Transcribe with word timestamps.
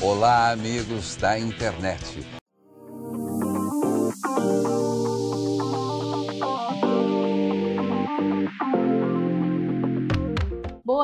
Olá, 0.00 0.52
amigos 0.52 1.16
da 1.16 1.36
internet. 1.36 2.24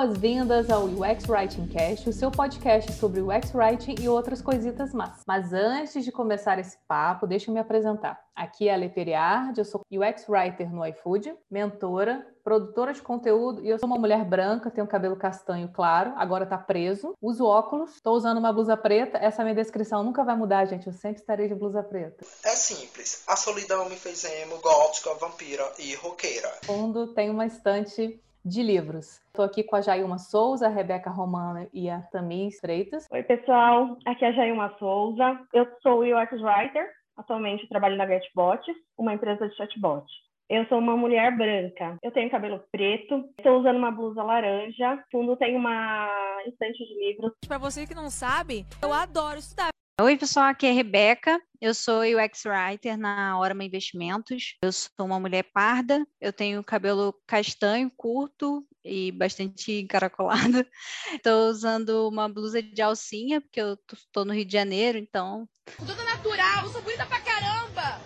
Boas-vindas 0.05 0.69
ao 0.69 0.85
UX 0.85 1.27
Writing 1.31 1.67
Cast, 1.67 2.11
o 2.11 2.13
seu 2.13 2.31
podcast 2.31 2.93
sobre 2.93 3.23
UX 3.23 3.55
Writing 3.55 3.95
e 4.03 4.07
outras 4.07 4.43
coisitas 4.43 4.93
más. 4.93 5.23
Mas 5.27 5.55
antes 5.55 6.05
de 6.05 6.13
começar 6.13 6.59
esse 6.59 6.77
papo, 6.87 7.27
deixa 7.27 7.49
eu 7.51 7.55
me 7.55 7.59
apresentar. 7.59 8.21
Aqui 8.37 8.69
é 8.69 8.75
a 8.75 8.77
Leperiard, 8.77 9.59
eu 9.59 9.65
sou 9.65 9.81
UX 9.91 10.29
Writer 10.29 10.71
no 10.71 10.87
iFood, 10.89 11.35
mentora, 11.51 12.23
produtora 12.45 12.93
de 12.93 13.01
conteúdo 13.01 13.65
e 13.65 13.71
eu 13.71 13.79
sou 13.79 13.87
uma 13.87 13.97
mulher 13.97 14.27
branca, 14.27 14.71
tenho 14.71 14.87
cabelo 14.87 15.17
castanho 15.17 15.71
claro, 15.73 16.13
agora 16.17 16.45
tá 16.45 16.59
preso, 16.59 17.15
uso 17.23 17.47
óculos, 17.47 17.99
tô 18.03 18.13
usando 18.13 18.37
uma 18.37 18.53
blusa 18.53 18.77
preta, 18.77 19.17
essa 19.17 19.43
minha 19.43 19.55
descrição 19.55 20.05
nunca 20.05 20.23
vai 20.23 20.37
mudar, 20.37 20.67
gente, 20.67 20.87
eu 20.87 20.93
sempre 20.93 21.23
estarei 21.23 21.49
de 21.49 21.55
blusa 21.55 21.83
preta. 21.83 22.27
É 22.45 22.51
simples, 22.51 23.25
a 23.27 23.37
solidão 23.37 23.89
me 23.89 23.97
fez 23.97 24.23
emo, 24.25 24.59
gótica, 24.59 25.15
vampira 25.15 25.65
e 25.79 25.95
roqueira. 25.95 26.53
Fundo 26.67 27.15
tem 27.15 27.31
uma 27.31 27.47
estante 27.47 28.21
de 28.45 28.63
livros. 28.63 29.21
Estou 29.27 29.45
aqui 29.45 29.63
com 29.63 29.77
a 29.77 29.81
Jailma 29.81 30.19
Souza, 30.19 30.67
a 30.67 30.71
Rebeca 30.71 31.11
Romano 31.11 31.69
e 31.73 31.89
a 31.89 32.01
Tamis 32.01 32.61
Freitas. 32.61 33.09
Oi, 33.11 33.23
pessoal. 33.23 33.97
Aqui 34.05 34.25
é 34.25 34.29
a 34.29 34.33
Jailma 34.33 34.75
Souza. 34.79 35.41
Eu 35.53 35.67
sou 35.83 36.01
UX 36.01 36.41
Writer. 36.41 36.87
Atualmente 37.17 37.69
trabalho 37.69 37.97
na 37.97 38.07
Getbot, 38.07 38.61
uma 38.99 39.15
empresa 39.15 39.49
de 39.49 39.57
chatbot. 39.57 40.05
Eu 40.51 40.67
sou 40.67 40.79
uma 40.79 40.97
mulher 40.97 41.35
branca. 41.37 41.97
Eu 42.03 42.11
tenho 42.11 42.31
cabelo 42.31 42.61
preto. 42.71 43.25
Estou 43.39 43.61
usando 43.61 43.77
uma 43.77 43.91
blusa 43.91 44.23
laranja. 44.23 44.97
No 44.97 45.03
fundo 45.11 45.37
tem 45.37 45.57
uma 45.57 46.09
estante 46.47 46.85
de 46.85 46.95
livros. 46.99 47.33
Para 47.47 47.59
você 47.59 47.87
que 47.87 47.95
não 47.95 48.11
sabe, 48.11 48.67
eu 48.83 48.93
adoro 48.93 49.39
estudar. 49.39 49.74
Oi, 50.01 50.19
pessoal, 50.19 50.47
aqui 50.47 50.67
é 50.67 50.71
a 50.71 50.75
Rebeca. 50.75 51.41
Eu 51.61 51.73
sou 51.73 52.01
UX 52.01 52.45
Writer 52.45 52.99
na 52.99 53.39
Orama 53.39 53.63
Investimentos. 53.63 54.57
Eu 54.61 54.73
sou 54.73 54.91
uma 55.07 55.21
mulher 55.21 55.45
parda, 55.55 56.05
eu 56.21 56.33
tenho 56.33 56.65
cabelo 56.65 57.15
castanho, 57.29 57.89
curto 57.97 58.67
e 58.85 59.13
bastante 59.13 59.71
encaracolado. 59.71 60.67
Estou 61.15 61.49
usando 61.49 62.09
uma 62.09 62.29
blusa 62.29 62.61
de 62.61 62.83
alcinha, 62.83 63.41
porque 63.41 63.61
eu 63.61 63.79
estou 63.93 64.25
no 64.25 64.33
Rio 64.33 64.45
de 64.45 64.53
Janeiro, 64.53 64.99
então. 64.99 65.49
Tudo 65.79 65.95
natural, 66.03 66.65
eu 66.65 66.71
sou 66.71 66.83
bonita 66.83 67.07
pra 67.07 67.21
caramba! 67.21 68.01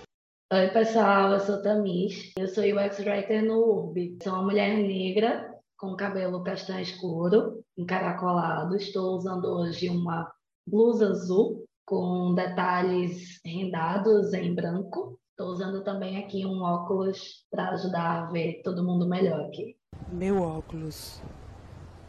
Oi, 0.53 0.69
pessoal, 0.69 1.33
eu 1.33 1.41
sou 1.41 1.63
Tamis. 1.63 2.35
Eu 2.37 2.49
sou 2.49 2.65
UX 2.65 2.99
Writer 2.99 3.43
no 3.43 3.87
URB. 3.87 4.19
Sou 4.23 4.35
uma 4.35 4.43
mulher 4.43 4.77
negra 4.77 5.51
com 5.79 5.97
cabelo 5.97 6.45
castanho 6.45 6.83
escuro, 6.83 7.65
encaracolado. 7.79 8.77
Estou 8.77 9.17
usando 9.17 9.47
hoje 9.47 9.89
uma 9.89 10.31
blusa 10.67 11.09
azul 11.09 11.67
com 11.89 12.35
detalhes 12.35 13.41
rendados 13.43 14.35
em 14.35 14.55
branco. 14.55 15.19
Estou 15.31 15.49
usando 15.49 15.83
também 15.83 16.19
aqui 16.19 16.45
um 16.45 16.61
óculos 16.61 17.47
para 17.51 17.71
ajudar 17.71 18.25
a 18.25 18.27
ver 18.27 18.61
todo 18.63 18.85
mundo 18.85 19.09
melhor 19.09 19.41
aqui. 19.47 19.75
Meu 20.13 20.43
óculos, 20.43 21.23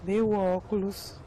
meu 0.04 0.32
óculos, 0.32 1.18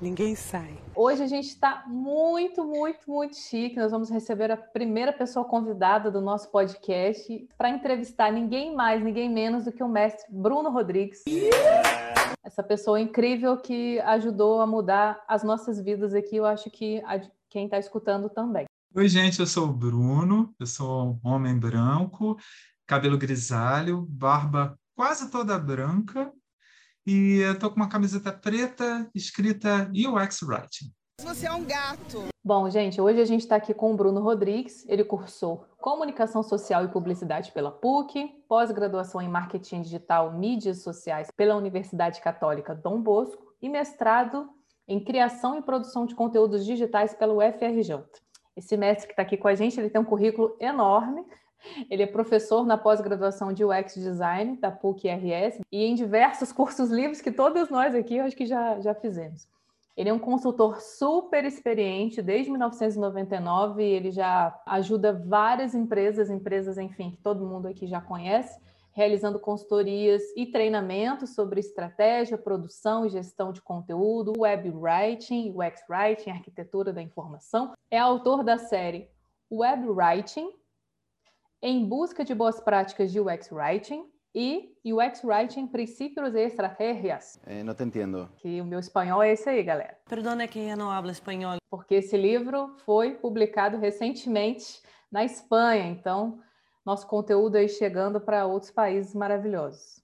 ninguém 0.00 0.34
sai. 0.34 0.76
Hoje 0.92 1.22
a 1.22 1.28
gente 1.28 1.46
está 1.46 1.84
muito, 1.86 2.64
muito, 2.64 3.08
muito 3.08 3.36
chique. 3.36 3.76
Nós 3.76 3.92
vamos 3.92 4.10
receber 4.10 4.50
a 4.50 4.56
primeira 4.56 5.12
pessoa 5.12 5.44
convidada 5.44 6.10
do 6.10 6.20
nosso 6.20 6.50
podcast 6.50 7.48
para 7.56 7.70
entrevistar 7.70 8.32
ninguém 8.32 8.74
mais, 8.74 9.04
ninguém 9.04 9.30
menos 9.30 9.66
do 9.66 9.72
que 9.72 9.84
o 9.84 9.88
mestre 9.88 10.26
Bruno 10.28 10.68
Rodrigues. 10.70 11.22
Yeah! 11.28 12.34
Essa 12.42 12.62
pessoa 12.62 13.00
incrível 13.00 13.56
que 13.58 14.00
ajudou 14.00 14.60
a 14.60 14.66
mudar 14.66 15.22
as 15.28 15.44
nossas 15.44 15.80
vidas 15.80 16.12
aqui. 16.12 16.36
Eu 16.36 16.46
acho 16.46 16.70
que 16.70 17.00
quem 17.48 17.64
está 17.64 17.78
escutando 17.78 18.28
também. 18.28 18.64
Oi, 18.94 19.08
gente, 19.08 19.40
eu 19.40 19.46
sou 19.46 19.68
o 19.68 19.72
Bruno, 19.72 20.54
eu 20.58 20.66
sou 20.66 21.20
um 21.22 21.28
homem 21.28 21.58
branco, 21.58 22.36
cabelo 22.86 23.18
grisalho, 23.18 24.06
barba 24.08 24.78
quase 24.96 25.30
toda 25.30 25.58
branca, 25.58 26.32
e 27.06 27.40
estou 27.40 27.70
com 27.70 27.76
uma 27.76 27.88
camiseta 27.88 28.32
preta 28.32 29.08
escrita 29.14 29.90
UX 29.94 30.42
Writing. 30.42 30.92
Você 31.20 31.46
é 31.46 31.52
um 31.52 31.64
gato. 31.64 32.28
Bom, 32.44 32.70
gente, 32.70 33.00
hoje 33.00 33.20
a 33.20 33.24
gente 33.24 33.40
está 33.40 33.56
aqui 33.56 33.74
com 33.74 33.92
o 33.92 33.96
Bruno 33.96 34.20
Rodrigues. 34.20 34.86
Ele 34.88 35.04
cursou 35.04 35.66
Comunicação 35.78 36.42
Social 36.42 36.84
e 36.84 36.88
Publicidade 36.88 37.52
pela 37.52 37.70
PUC, 37.70 38.42
pós-graduação 38.48 39.20
em 39.20 39.28
Marketing 39.28 39.82
Digital 39.82 40.32
Mídias 40.32 40.82
Sociais 40.82 41.28
pela 41.36 41.56
Universidade 41.56 42.20
Católica 42.20 42.74
Dom 42.74 43.02
Bosco 43.02 43.54
e 43.60 43.68
mestrado 43.68 44.48
em 44.88 44.98
criação 44.98 45.58
e 45.58 45.62
produção 45.62 46.06
de 46.06 46.14
conteúdos 46.14 46.64
digitais 46.64 47.14
pelo 47.14 47.38
UFRJ. 47.38 48.02
Esse 48.56 48.76
mestre 48.76 49.06
que 49.06 49.12
está 49.12 49.22
aqui 49.22 49.36
com 49.36 49.46
a 49.46 49.54
gente, 49.54 49.78
ele 49.78 49.90
tem 49.90 50.00
um 50.00 50.04
currículo 50.04 50.56
enorme. 50.58 51.24
Ele 51.90 52.04
é 52.04 52.06
professor 52.06 52.64
na 52.66 52.78
pós-graduação 52.78 53.52
de 53.52 53.64
UX 53.64 53.94
Design 53.94 54.56
da 54.56 54.70
PUC-RS 54.70 55.60
e 55.70 55.84
em 55.84 55.94
diversos 55.94 56.50
cursos 56.52 56.90
livres 56.90 57.20
que 57.20 57.30
todos 57.30 57.68
nós 57.68 57.94
aqui 57.94 58.18
acho 58.18 58.34
que 58.34 58.46
já, 58.46 58.80
já 58.80 58.94
fizemos. 58.94 59.46
Ele 59.96 60.08
é 60.08 60.12
um 60.12 60.18
consultor 60.18 60.80
super 60.80 61.44
experiente 61.44 62.22
desde 62.22 62.50
1999 62.50 63.82
e 63.82 63.86
ele 63.86 64.12
já 64.12 64.56
ajuda 64.64 65.12
várias 65.12 65.74
empresas, 65.74 66.30
empresas, 66.30 66.78
enfim, 66.78 67.10
que 67.10 67.16
todo 67.16 67.44
mundo 67.44 67.66
aqui 67.66 67.84
já 67.86 68.00
conhece, 68.00 68.60
realizando 68.98 69.38
consultorias 69.38 70.24
e 70.36 70.44
treinamentos 70.44 71.32
sobre 71.32 71.60
estratégia, 71.60 72.36
produção 72.36 73.06
e 73.06 73.08
gestão 73.08 73.52
de 73.52 73.62
conteúdo, 73.62 74.32
web 74.36 74.70
writing, 74.70 75.54
UX 75.54 75.84
writing, 75.88 76.30
arquitetura 76.30 76.92
da 76.92 77.00
informação. 77.00 77.74
É 77.92 77.96
autor 77.96 78.42
da 78.42 78.58
série 78.58 79.08
Web 79.48 79.88
Writing, 79.88 80.50
Em 81.62 81.88
Busca 81.88 82.24
de 82.24 82.34
Boas 82.34 82.58
Práticas 82.58 83.12
de 83.12 83.20
UX 83.20 83.52
Writing 83.52 84.04
e 84.34 84.74
UX 84.84 85.22
Writing 85.22 85.68
Princípios 85.68 86.34
e 86.34 86.40
Estratégias. 86.40 87.40
Eh, 87.46 87.62
não 87.62 87.76
te 87.76 87.84
entendo. 87.84 88.28
Que 88.38 88.60
o 88.60 88.64
meu 88.64 88.80
espanhol 88.80 89.22
é 89.22 89.30
esse 89.30 89.48
aí, 89.48 89.62
galera. 89.62 89.96
Perdona 90.08 90.48
que 90.48 90.58
eu 90.58 90.76
não 90.76 90.90
hablo 90.90 91.12
espanhol. 91.12 91.58
Porque 91.70 91.94
esse 91.94 92.16
livro 92.16 92.74
foi 92.84 93.12
publicado 93.12 93.78
recentemente 93.78 94.82
na 95.08 95.24
Espanha, 95.24 95.86
então 95.86 96.40
nosso 96.88 97.06
conteúdo 97.06 97.56
aí 97.56 97.68
chegando 97.68 98.18
para 98.18 98.46
outros 98.46 98.70
países 98.70 99.14
maravilhosos. 99.14 100.02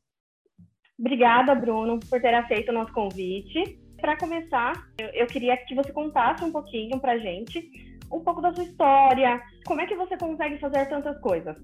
Obrigada, 0.99 1.55
Bruno, 1.55 1.99
por 1.99 2.21
ter 2.21 2.35
aceito 2.35 2.69
o 2.69 2.75
nosso 2.75 2.93
convite. 2.93 3.81
Para 3.99 4.19
começar, 4.19 4.75
eu, 5.01 5.09
eu, 5.15 5.27
queria 5.27 5.57
que 5.57 5.75
você 5.75 5.91
contasse 5.91 6.45
um 6.45 6.53
pouquinho 6.53 7.01
para 7.01 7.17
gente, 7.17 7.71
um 8.13 8.21
pouco 8.21 8.43
da 8.43 8.53
sua 8.53 8.65
história, 8.65 9.41
como 9.67 9.81
é 9.81 9.87
que 9.87 9.97
você 9.97 10.15
consegue 10.19 10.59
fazer 10.59 10.87
tantas 10.91 11.19
coisas? 11.21 11.57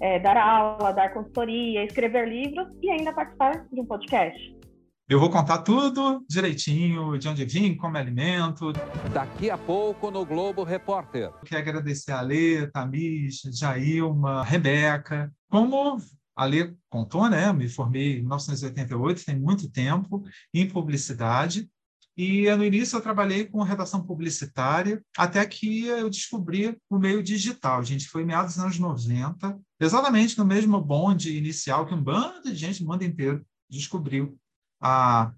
É, 0.00 0.18
dar 0.18 0.38
aula, 0.38 0.90
dar 0.90 1.12
consultoria, 1.12 1.84
escrever 1.84 2.26
livros 2.26 2.66
e 2.80 2.90
ainda 2.90 3.12
participar 3.12 3.66
de 3.70 3.78
um 3.78 3.84
podcast. 3.84 4.61
Eu 5.08 5.18
vou 5.18 5.28
contar 5.28 5.58
tudo 5.58 6.24
direitinho, 6.28 7.18
de 7.18 7.28
onde 7.28 7.44
vim, 7.44 7.74
como 7.76 7.96
alimento. 7.96 8.72
Daqui 9.12 9.50
a 9.50 9.58
pouco 9.58 10.10
no 10.10 10.24
Globo 10.24 10.62
Repórter. 10.62 11.30
Quero 11.44 11.60
agradecer 11.60 12.12
a 12.12 12.20
Lê, 12.20 12.66
Tamis, 12.68 13.40
Jailma, 13.52 14.44
Rebeca. 14.44 15.30
Como 15.50 15.98
a 16.36 16.44
Lê 16.44 16.72
contou, 16.88 17.28
né? 17.28 17.52
Me 17.52 17.68
formei 17.68 18.18
em 18.18 18.20
1988, 18.20 19.24
tem 19.24 19.38
muito 19.38 19.70
tempo, 19.70 20.24
em 20.54 20.68
publicidade. 20.68 21.68
E 22.16 22.48
no 22.54 22.64
início 22.64 22.96
eu 22.96 23.02
trabalhei 23.02 23.46
com 23.46 23.62
redação 23.62 24.06
publicitária, 24.06 25.02
até 25.16 25.44
que 25.44 25.86
eu 25.86 26.08
descobri 26.08 26.78
o 26.88 26.98
meio 26.98 27.22
digital. 27.22 27.82
Gente, 27.82 28.08
foi 28.08 28.24
meados 28.24 28.54
dos 28.54 28.64
anos 28.64 28.78
90, 28.78 29.58
exatamente 29.80 30.38
no 30.38 30.44
mesmo 30.44 30.80
bonde 30.80 31.36
inicial 31.36 31.86
que 31.86 31.94
um 31.94 32.02
bando 32.02 32.42
de 32.44 32.54
gente 32.54 32.82
no 32.82 32.90
mundo 32.90 33.02
inteiro 33.02 33.44
descobriu 33.68 34.38
a 34.82 35.32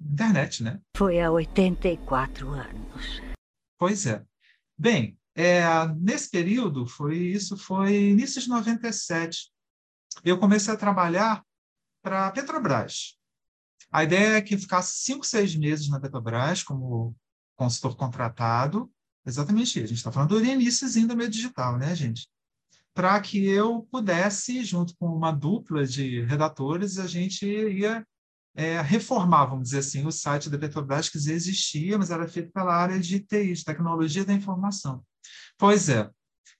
internet, 0.00 0.62
né? 0.62 0.80
Foi 0.96 1.20
há 1.20 1.30
84 1.30 2.50
anos. 2.50 3.22
Pois 3.78 4.06
é. 4.06 4.24
Bem, 4.76 5.16
é, 5.34 5.62
nesse 5.96 6.30
período, 6.30 6.84
foi 6.84 7.16
isso 7.16 7.56
foi 7.56 8.10
início 8.10 8.40
de 8.40 8.48
97. 8.48 9.50
Eu 10.24 10.38
comecei 10.38 10.74
a 10.74 10.76
trabalhar 10.76 11.44
para 12.02 12.26
a 12.26 12.32
Petrobras. 12.32 13.16
A 13.90 14.02
ideia 14.02 14.36
é 14.36 14.42
que 14.42 14.58
ficasse 14.58 14.98
cinco, 14.98 15.24
seis 15.24 15.54
meses 15.54 15.88
na 15.88 16.00
Petrobras 16.00 16.62
como 16.62 17.14
consultor 17.56 17.96
contratado. 17.96 18.90
Exatamente 19.24 19.70
isso. 19.70 19.78
A 19.78 19.86
gente 19.86 19.96
está 19.98 20.12
falando 20.12 20.30
do 20.30 20.44
iníciozinho 20.44 21.06
do 21.06 21.16
meio 21.16 21.30
digital, 21.30 21.78
né, 21.78 21.94
gente? 21.94 22.28
Para 22.92 23.20
que 23.20 23.46
eu 23.46 23.86
pudesse, 23.92 24.64
junto 24.64 24.96
com 24.96 25.06
uma 25.06 25.30
dupla 25.30 25.86
de 25.86 26.22
redatores, 26.22 26.98
a 26.98 27.06
gente 27.06 27.46
ia 27.46 28.04
é, 28.58 28.80
reformar, 28.80 29.46
vamos 29.46 29.66
dizer 29.66 29.78
assim, 29.78 30.04
o 30.04 30.10
site 30.10 30.50
da 30.50 30.58
Petrobras, 30.58 31.08
que 31.08 31.18
já 31.18 31.32
existia, 31.32 31.96
mas 31.96 32.10
era 32.10 32.26
feito 32.26 32.52
pela 32.52 32.74
área 32.74 32.98
de 32.98 33.20
TI, 33.20 33.52
de 33.52 33.64
tecnologia 33.64 34.24
da 34.24 34.32
informação. 34.32 35.04
Pois 35.56 35.88
é, 35.88 36.10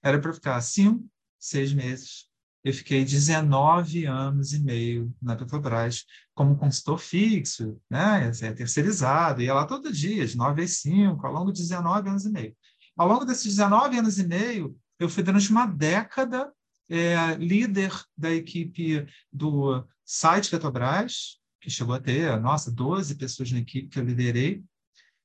era 0.01 0.19
para 0.19 0.33
ficar 0.33 0.61
cinco, 0.61 1.05
seis 1.37 1.73
meses 1.73 2.29
eu 2.63 2.73
fiquei 2.73 3.05
19 3.05 4.05
anos 4.05 4.53
e 4.53 4.59
meio 4.59 5.13
na 5.21 5.35
Petrobras 5.35 6.05
como 6.35 6.57
consultor 6.57 6.97
fixo, 6.97 7.79
né? 7.89 8.31
É 8.41 8.51
terceirizado, 8.51 9.41
ia 9.41 9.53
lá 9.53 9.65
todo 9.65 9.91
dia, 9.91 10.25
de 10.25 10.35
9 10.35 10.63
às 10.63 10.71
5, 10.77 11.25
ao 11.25 11.33
longo 11.33 11.51
de 11.51 11.61
19 11.61 12.09
anos 12.09 12.25
e 12.25 12.29
meio. 12.29 12.55
Ao 12.97 13.07
longo 13.07 13.23
desses 13.25 13.45
19 13.45 13.97
anos 13.97 14.19
e 14.19 14.27
meio, 14.27 14.77
eu 14.99 15.07
fui 15.07 15.23
durante 15.23 15.49
uma 15.49 15.65
década 15.65 16.51
é, 16.89 17.35
líder 17.35 17.91
da 18.17 18.31
equipe 18.31 19.05
do 19.31 19.85
site 20.03 20.49
Petrobras, 20.49 21.38
que 21.59 21.69
chegou 21.69 21.95
a 21.95 21.99
ter, 21.99 22.39
nossa, 22.39 22.71
12 22.71 23.15
pessoas 23.15 23.51
na 23.51 23.59
equipe 23.59 23.89
que 23.89 23.99
eu 23.99 24.03
liderei, 24.03 24.63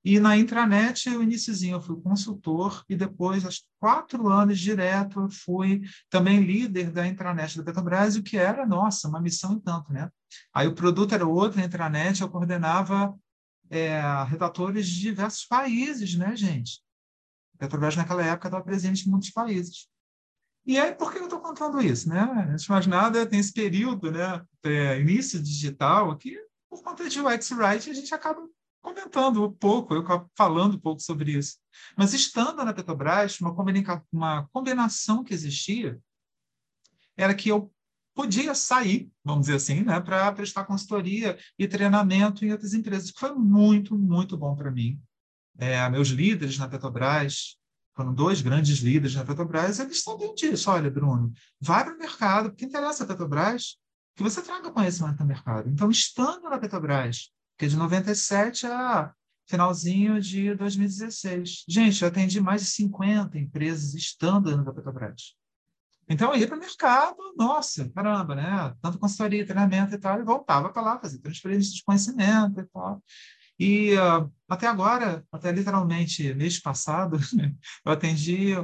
e 0.05 0.21
na 0.21 0.37
intranet, 0.37 1.09
o 1.09 1.23
iníciozinho, 1.23 1.77
eu 1.77 1.81
fui 1.81 1.99
consultor 1.99 2.85
e 2.91 2.95
depois, 2.95 3.43
aos 3.43 3.67
quatro 3.81 4.29
anos 4.29 4.61
direto, 4.61 5.19
eu 5.19 5.31
fui 5.31 5.81
também 6.11 6.43
líder 6.43 6.91
da 6.91 7.09
intranet 7.09 7.57
da 7.57 7.65
Petrobras, 7.65 8.15
o 8.15 8.23
que 8.23 8.37
era, 8.37 8.67
nossa, 8.67 9.09
uma 9.09 9.19
missão 9.19 9.55
em 9.55 9.61
tanto, 9.61 9.91
né? 9.91 10.11
Aí 10.53 10.69
o 10.69 10.75
produto 10.75 11.15
era 11.15 11.27
outro, 11.27 11.59
a 11.59 11.65
intranet, 11.65 12.21
eu 12.21 12.29
coordenava 12.29 13.19
é, 13.71 13.99
redatores 14.25 14.87
de 14.87 15.01
diversos 15.01 15.47
países, 15.47 16.15
né, 16.17 16.37
gente? 16.37 16.83
A 17.55 17.59
Petrobras, 17.61 17.97
naquela 17.97 18.23
época, 18.23 18.49
estava 18.49 18.63
presente 18.63 19.09
em 19.09 19.11
muitos 19.11 19.31
países. 19.31 19.89
E 20.67 20.79
aí, 20.79 20.95
por 20.95 21.13
que 21.13 21.19
eu 21.19 21.25
estou 21.25 21.41
contando 21.41 21.81
isso, 21.81 22.09
né? 22.09 22.21
Antes 22.51 22.65
de 22.65 22.71
mais 22.71 22.87
nada, 22.87 23.27
tem 23.27 23.39
esse 23.39 23.53
período, 23.53 24.11
né, 24.11 24.43
é, 24.63 24.99
início 24.99 25.43
digital, 25.43 26.17
que 26.17 26.39
por 26.71 26.83
conta 26.83 27.09
de 27.09 27.21
UX 27.21 27.51
Writing, 27.51 27.91
a 27.91 27.95
gente 27.95 28.15
acaba 28.15 28.41
comentando 28.83 29.45
um 29.45 29.53
pouco, 29.53 29.95
eu 29.95 30.05
falando 30.37 30.75
um 30.75 30.81
pouco 30.81 31.01
sobre 31.01 31.33
isso. 31.33 31.59
Mas 31.97 32.13
estando 32.13 32.65
na 32.65 32.73
Petrobras, 32.73 33.41
uma, 33.41 33.55
combina 33.55 34.05
uma 34.13 34.49
combinação 34.53 35.23
que 35.23 35.33
existia 35.33 35.99
era 37.17 37.35
que 37.35 37.49
eu 37.49 37.73
podia 38.15 38.55
sair, 38.55 39.11
vamos 39.25 39.47
dizer 39.47 39.57
assim, 39.57 39.83
né, 39.83 40.01
para 40.01 40.33
prestar 40.33 40.65
consultoria 40.65 41.39
e 41.59 41.67
treinamento 41.67 42.45
em 42.45 42.53
outras 42.53 42.75
empresas, 42.75 43.11
que 43.11 43.19
foi 43.19 43.35
muito, 43.35 43.99
muito 43.99 44.37
bom 44.37 44.55
para 44.55 44.71
mim. 44.71 45.01
É, 45.59 45.89
meus 45.89 46.09
líderes 46.09 46.59
na 46.59 46.69
Petrobras, 46.69 47.57
foram 47.95 48.13
dois 48.13 48.41
grandes 48.41 48.79
líderes 48.79 49.15
na 49.15 49.25
Petrobras, 49.25 49.79
eles 49.79 50.03
sabiam 50.03 50.35
disso. 50.35 50.71
Olha, 50.71 50.91
Bruno, 50.91 51.33
vai 51.61 51.85
para 51.85 51.95
o 51.95 51.99
mercado, 51.99 52.51
porque 52.51 52.65
interessa 52.65 53.05
a 53.05 53.07
Petrobras, 53.07 53.77
que 54.17 54.23
você 54.23 54.43
traga 54.43 54.71
conhecimento 54.71 55.21
no 55.21 55.27
mercado. 55.27 55.69
Então, 55.69 55.91
estando 55.91 56.49
na 56.49 56.59
Petrobras, 56.59 57.31
porque 57.53 57.69
de 57.69 57.77
97 57.77 58.67
a 58.67 59.13
finalzinho 59.47 60.21
de 60.21 60.55
2016. 60.55 61.65
Gente, 61.69 62.03
eu 62.03 62.09
atendi 62.09 62.41
mais 62.41 62.63
de 62.63 62.69
50 62.69 63.39
empresas 63.39 63.95
estando 63.95 64.57
na 64.57 64.73
Petrobras. 64.73 65.35
Então, 66.09 66.33
eu 66.33 66.41
ia 66.41 66.47
para 66.47 66.57
o 66.57 66.61
mercado, 66.61 67.17
nossa, 67.37 67.89
caramba, 67.91 68.35
né? 68.35 68.75
Tanto 68.83 68.99
consultoria, 68.99 69.45
treinamento 69.45 69.95
e 69.95 69.99
tal, 69.99 70.21
e 70.21 70.25
voltava 70.25 70.71
para 70.71 70.83
lá 70.83 70.99
fazer 70.99 71.19
transferência 71.19 71.73
de 71.73 71.83
conhecimento 71.83 72.61
e 72.61 72.65
tal. 72.67 73.03
E 73.59 73.95
uh, 73.95 74.31
até 74.49 74.67
agora, 74.67 75.25
até 75.31 75.53
literalmente 75.53 76.35
mês 76.35 76.61
passado, 76.61 77.19
eu 77.85 77.93
atendi 77.93 78.55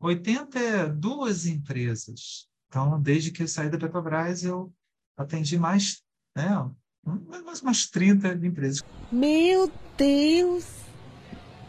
82 0.00 1.46
empresas. 1.46 2.48
Então, 2.68 3.00
desde 3.00 3.30
que 3.30 3.42
eu 3.42 3.48
saí 3.48 3.68
da 3.68 3.78
Petrobras, 3.78 4.44
eu 4.44 4.72
atendi 5.16 5.58
mais 5.58 6.02
né, 6.34 6.48
mais 7.44 7.60
umas 7.60 7.88
30 7.88 8.34
empresas. 8.46 8.82
Meu 9.10 9.70
Deus! 9.96 10.66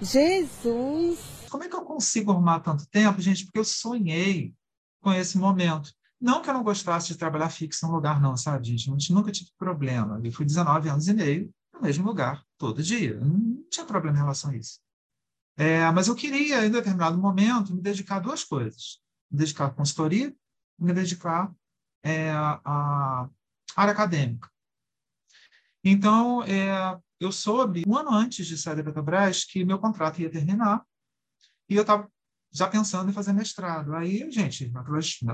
Jesus! 0.01 1.19
Como 1.49 1.63
é 1.63 1.69
que 1.69 1.75
eu 1.75 1.83
consigo 1.83 2.31
arrumar 2.31 2.59
tanto 2.59 2.87
tempo, 2.87 3.21
gente? 3.21 3.45
Porque 3.45 3.59
eu 3.59 3.65
sonhei 3.65 4.53
com 5.01 5.11
esse 5.11 5.37
momento. 5.37 5.91
Não 6.19 6.41
que 6.41 6.49
eu 6.49 6.53
não 6.53 6.63
gostasse 6.63 7.09
de 7.09 7.17
trabalhar 7.17 7.49
fixo 7.49 7.85
em 7.85 7.89
um 7.89 7.91
lugar, 7.91 8.21
não, 8.21 8.37
sabe, 8.37 8.67
gente? 8.67 8.87
Eu 8.87 9.15
nunca 9.15 9.31
tive 9.31 9.49
problema. 9.57 10.19
Eu 10.23 10.31
fui 10.31 10.45
19 10.45 10.89
anos 10.89 11.07
e 11.07 11.13
meio 11.13 11.51
no 11.73 11.81
mesmo 11.81 12.05
lugar, 12.05 12.43
todo 12.61 12.83
dia. 12.83 13.19
Não 13.19 13.63
tinha 13.69 13.85
problema 13.85 14.15
em 14.17 14.21
relação 14.21 14.51
a 14.51 14.55
isso. 14.55 14.79
É, 15.57 15.89
mas 15.91 16.07
eu 16.07 16.15
queria, 16.15 16.63
em 16.65 16.71
determinado 16.71 17.17
momento, 17.17 17.73
me 17.73 17.81
dedicar 17.81 18.17
a 18.17 18.19
duas 18.19 18.43
coisas. 18.43 19.01
Me 19.29 19.39
dedicar 19.39 19.65
à 19.65 19.69
consultoria 19.71 20.33
e 20.79 20.83
me 20.83 20.93
dedicar 20.93 21.51
é, 22.03 22.29
à 22.31 23.27
área 23.75 23.91
acadêmica. 23.91 24.47
Então, 25.83 26.43
é, 26.43 26.99
eu 27.19 27.31
soube, 27.31 27.83
um 27.87 27.97
ano 27.97 28.11
antes 28.11 28.45
de 28.45 28.57
sair 28.57 28.75
da 28.75 28.83
Petrobras, 28.83 29.43
que 29.43 29.65
meu 29.65 29.79
contrato 29.79 30.21
ia 30.21 30.29
terminar 30.29 30.85
e 31.67 31.75
eu 31.75 31.81
estava 31.81 32.07
já 32.53 32.67
pensando 32.67 33.09
em 33.09 33.13
fazer 33.13 33.33
mestrado. 33.33 33.95
Aí, 33.95 34.29
gente, 34.29 34.71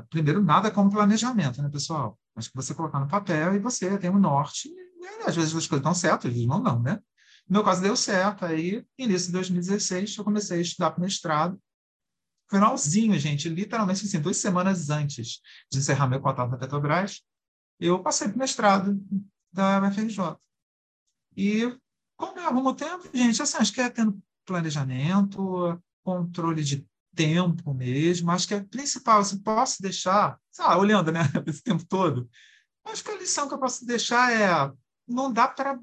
primeiro, 0.09 0.41
nada 0.41 0.71
como 0.71 0.91
planejamento, 0.91 1.61
né, 1.61 1.69
pessoal? 1.69 2.17
Mas 2.33 2.47
que 2.47 2.55
você 2.55 2.73
colocar 2.73 2.99
no 2.99 3.07
papel 3.07 3.55
e 3.55 3.59
você 3.59 3.97
tem 3.97 4.09
um 4.09 4.19
norte. 4.19 4.69
E, 4.69 5.25
às 5.25 5.35
vezes 5.35 5.55
as 5.55 5.67
coisas 5.67 5.79
estão 5.79 5.93
certas, 5.93 6.25
às 6.25 6.33
vezes 6.33 6.47
não 6.47 6.61
não, 6.61 6.81
né? 6.81 7.01
No 7.49 7.55
meu 7.55 7.63
caso, 7.63 7.81
deu 7.81 7.95
certo. 7.95 8.45
Aí, 8.45 8.85
início 8.97 9.27
de 9.27 9.33
2016, 9.33 10.17
eu 10.17 10.23
comecei 10.23 10.59
a 10.59 10.61
estudar 10.61 10.91
para 10.91 11.01
mestrado. 11.01 11.61
Finalzinho, 12.49 13.17
gente, 13.19 13.49
literalmente 13.49 14.05
assim, 14.05 14.21
duas 14.21 14.37
semanas 14.37 14.89
antes 14.89 15.41
de 15.71 15.79
encerrar 15.79 16.07
meu 16.07 16.21
contrato 16.21 16.49
na 16.49 16.57
Petrobras, 16.57 17.21
eu 17.79 18.01
passei 18.01 18.29
para 18.29 18.37
mestrado 18.37 18.97
da 19.51 19.81
UFRJ. 19.81 20.37
E 21.35 21.77
como 22.15 22.39
eu 22.39 22.47
arrumo 22.47 22.73
tempo, 22.73 23.09
gente, 23.13 23.41
assim, 23.41 23.57
acho 23.57 23.73
que 23.73 23.81
é 23.81 23.89
tendo 23.89 24.21
planejamento, 24.45 25.81
controle 26.03 26.63
de 26.63 26.87
tempo 27.13 27.73
mesmo, 27.73 28.31
acho 28.31 28.47
que 28.47 28.53
é 28.53 28.63
principal, 28.63 29.23
se 29.23 29.41
posso 29.41 29.81
deixar, 29.81 30.39
sei 30.51 30.63
lá, 30.63 30.77
olhando, 30.77 31.11
né, 31.11 31.21
esse 31.47 31.61
tempo 31.61 31.85
todo, 31.85 32.29
acho 32.85 33.03
que 33.03 33.11
a 33.11 33.17
lição 33.17 33.47
que 33.47 33.53
eu 33.53 33.59
posso 33.59 33.85
deixar 33.85 34.31
é 34.31 34.71
não 35.07 35.33
dá 35.33 35.47
para 35.47 35.77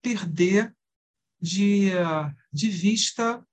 perder 0.00 0.74
de, 1.42 1.90
de 2.52 2.70
vista 2.70 3.44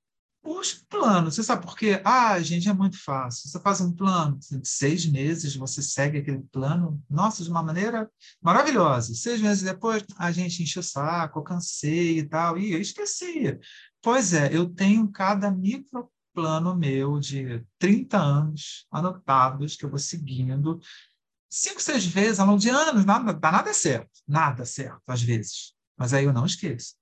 os 0.44 0.74
planos. 0.74 1.36
Você 1.36 1.44
sabe 1.44 1.66
por 1.66 1.76
quê? 1.76 2.02
Ah, 2.04 2.40
gente, 2.40 2.70
é 2.70 2.74
muito 2.74 3.02
fácil. 3.04 3.50
Você 3.50 3.60
faz 3.60 3.82
um 3.82 3.92
plano, 3.92 4.40
seis 4.64 5.06
meses 5.06 5.56
você 5.56 5.82
segue 5.82 6.20
aquele 6.20 6.42
plano, 6.52 7.02
nossa, 7.10 7.44
de 7.44 7.50
uma 7.50 7.64
maneira 7.64 8.10
maravilhosa. 8.42 9.14
Seis 9.14 9.42
meses 9.42 9.64
depois, 9.64 10.04
a 10.18 10.32
gente 10.32 10.64
enche 10.64 10.80
o 10.80 10.84
saco, 10.84 11.40
eu 11.40 11.44
cansei 11.44 12.20
e 12.20 12.24
tal, 12.24 12.58
e 12.58 12.72
eu 12.72 12.80
esquecia. 12.80 13.60
Pois 14.02 14.34
é, 14.34 14.56
eu 14.56 14.70
tenho 14.70 15.10
cada 15.12 15.52
micro 15.52 16.10
plano 16.34 16.76
meu 16.76 17.20
de 17.20 17.66
30 17.78 18.18
anos 18.18 18.88
anotados 18.92 19.76
que 19.76 19.84
eu 19.84 19.90
vou 19.90 20.00
seguindo 20.00 20.80
cinco, 21.50 21.82
seis 21.82 22.06
vezes 22.06 22.40
ao 22.40 22.48
longo 22.48 22.60
de 22.60 22.70
anos, 22.70 23.04
nada, 23.04 23.34
nada 23.34 23.70
é 23.70 23.74
certo, 23.74 24.22
nada 24.28 24.66
certo, 24.66 25.02
às 25.08 25.22
vezes. 25.22 25.74
Mas 25.98 26.14
aí 26.14 26.24
eu 26.24 26.32
não 26.32 26.46
esqueço. 26.46 26.96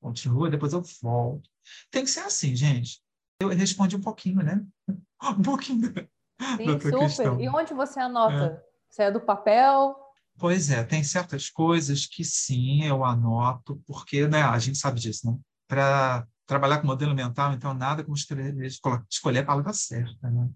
Continua, 0.00 0.50
depois 0.50 0.72
eu 0.72 0.82
volto 1.02 1.48
tem 1.90 2.04
que 2.04 2.10
ser 2.10 2.20
assim, 2.20 2.54
gente. 2.54 3.00
Eu 3.40 3.48
respondi 3.48 3.96
um 3.96 4.00
pouquinho, 4.00 4.42
né? 4.42 4.64
Um 5.20 5.42
pouquinho 5.42 5.80
Sim, 6.56 6.78
super. 6.80 6.98
Questão. 6.98 7.40
E 7.40 7.48
onde 7.48 7.74
você 7.74 7.98
anota? 7.98 8.62
É. 8.64 8.68
Você 8.88 9.02
é 9.02 9.10
do 9.10 9.20
papel? 9.20 9.96
Pois 10.38 10.70
é, 10.70 10.84
tem 10.84 11.02
certas 11.02 11.50
coisas 11.50 12.06
que 12.06 12.24
sim, 12.24 12.84
eu 12.84 13.04
anoto, 13.04 13.82
porque 13.84 14.28
né, 14.28 14.42
a 14.42 14.56
gente 14.60 14.78
sabe 14.78 15.00
disso, 15.00 15.28
né? 15.28 15.36
Para 15.66 16.24
trabalhar 16.46 16.78
com 16.78 16.86
modelo 16.86 17.16
mental, 17.16 17.52
então 17.52 17.74
nada 17.74 18.04
como 18.04 18.16
escolher, 18.16 18.54
escolher 19.10 19.40
a 19.40 19.44
palavra 19.44 19.72
certa, 19.72 20.30
né? 20.30 20.48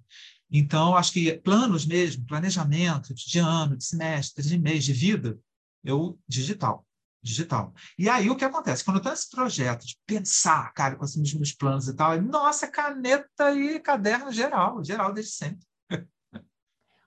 Então, 0.49 0.97
acho 0.97 1.13
que 1.13 1.33
planos 1.39 1.85
mesmo, 1.85 2.25
planejamento 2.25 3.13
de 3.13 3.41
ano, 3.41 3.77
de 3.77 3.85
semestre, 3.85 4.47
de 4.47 4.59
mês, 4.61 4.85
de 4.85 4.93
vida, 4.93 5.37
eu 5.83 6.17
digital 6.29 6.87
digital. 7.23 7.73
E 7.99 8.09
aí 8.09 8.29
o 8.29 8.37
que 8.37 8.45
acontece? 8.45 8.85
Quando 8.85 8.97
eu 8.97 9.01
estou 9.01 9.13
nesse 9.13 9.31
projeto 9.31 9.87
de 9.87 9.97
pensar, 10.07 10.73
cara, 10.75 10.97
com 10.97 11.05
os 11.05 11.17
meus 11.17 11.53
planos 11.53 11.89
e 11.89 11.95
tal, 11.95 12.21
nossa, 12.21 12.67
caneta 12.67 13.53
e 13.53 13.79
caderno 13.79 14.33
geral, 14.33 14.83
geral 14.83 15.13
desde 15.13 15.33
sempre. 15.33 15.67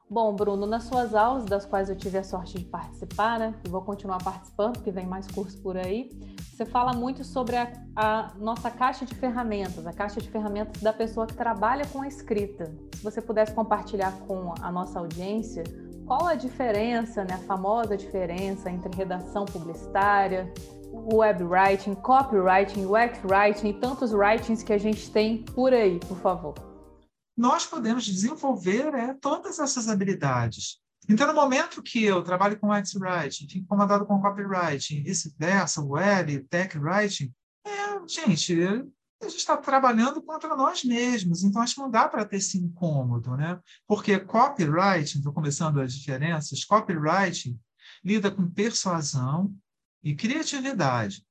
Bom, 0.07 0.35
Bruno, 0.35 0.67
nas 0.67 0.83
suas 0.83 1.15
aulas, 1.15 1.45
das 1.45 1.65
quais 1.65 1.89
eu 1.89 1.95
tive 1.95 2.19
a 2.19 2.23
sorte 2.23 2.59
de 2.59 2.65
participar, 2.65 3.39
né? 3.39 3.59
E 3.65 3.69
vou 3.69 3.81
continuar 3.81 4.23
participando, 4.23 4.73
porque 4.73 4.91
vem 4.91 5.07
mais 5.07 5.27
curso 5.27 5.59
por 5.63 5.75
aí. 5.75 6.11
Você 6.55 6.63
fala 6.63 6.93
muito 6.93 7.23
sobre 7.23 7.57
a, 7.57 7.73
a, 7.95 8.33
nossa 8.37 8.69
caixa 8.69 9.03
de 9.03 9.15
ferramentas, 9.15 9.85
a 9.87 9.91
caixa 9.91 10.21
de 10.21 10.29
ferramentas 10.29 10.79
da 10.79 10.93
pessoa 10.93 11.25
que 11.25 11.33
trabalha 11.33 11.87
com 11.87 12.03
a 12.03 12.07
escrita. 12.07 12.71
Se 12.95 13.03
você 13.03 13.19
pudesse 13.19 13.53
compartilhar 13.53 14.11
com 14.27 14.53
a 14.61 14.71
nossa 14.71 14.99
audiência 14.99 15.63
qual 16.05 16.27
a 16.27 16.35
diferença, 16.35 17.23
né, 17.23 17.33
a 17.33 17.39
famosa 17.39 17.97
diferença 17.97 18.69
entre 18.69 18.95
redação 18.95 19.45
publicitária, 19.45 20.51
web 20.91 21.43
writing, 21.43 21.95
copywriting, 21.95 22.85
UX 22.85 23.19
writing 23.23 23.69
e 23.69 23.73
tantos 23.73 24.13
writings 24.13 24.63
que 24.63 24.71
a 24.71 24.77
gente 24.77 25.11
tem 25.11 25.43
por 25.43 25.73
aí, 25.73 25.99
por 25.99 26.17
favor? 26.19 26.53
Nós 27.35 27.65
podemos 27.65 28.05
desenvolver 28.05 28.93
é, 28.93 29.13
todas 29.15 29.59
essas 29.59 29.89
habilidades. 29.89 30.79
Então, 31.09 31.27
no 31.27 31.33
momento 31.33 31.83
que 31.83 32.03
eu 32.03 32.23
trabalho 32.23 32.57
com 32.59 32.71
UX 32.71 32.95
writing, 32.95 33.47
fico 33.49 33.67
comandado 33.67 34.05
com 34.05 34.21
copywriting, 34.21 35.03
vice-versa, 35.03 35.83
web, 35.83 36.39
tech 36.49 36.77
writing, 36.77 37.31
é, 37.65 38.07
gente, 38.07 38.55
a 39.21 39.25
gente 39.29 39.37
está 39.37 39.55
trabalhando 39.57 40.21
contra 40.21 40.55
nós 40.55 40.83
mesmos, 40.83 41.43
então 41.43 41.61
acho 41.61 41.75
que 41.75 41.81
não 41.81 41.89
dá 41.89 42.07
para 42.07 42.25
ter 42.25 42.37
esse 42.37 42.57
incômodo, 42.57 43.35
né? 43.35 43.59
Porque 43.87 44.19
copywriting, 44.19 45.19
estou 45.19 45.33
começando 45.33 45.79
as 45.79 45.93
diferenças, 45.93 46.65
copywriting 46.65 47.59
lida 48.03 48.29
com 48.29 48.49
persuasão 48.49 49.55
e 50.03 50.15
criatividade. 50.15 51.25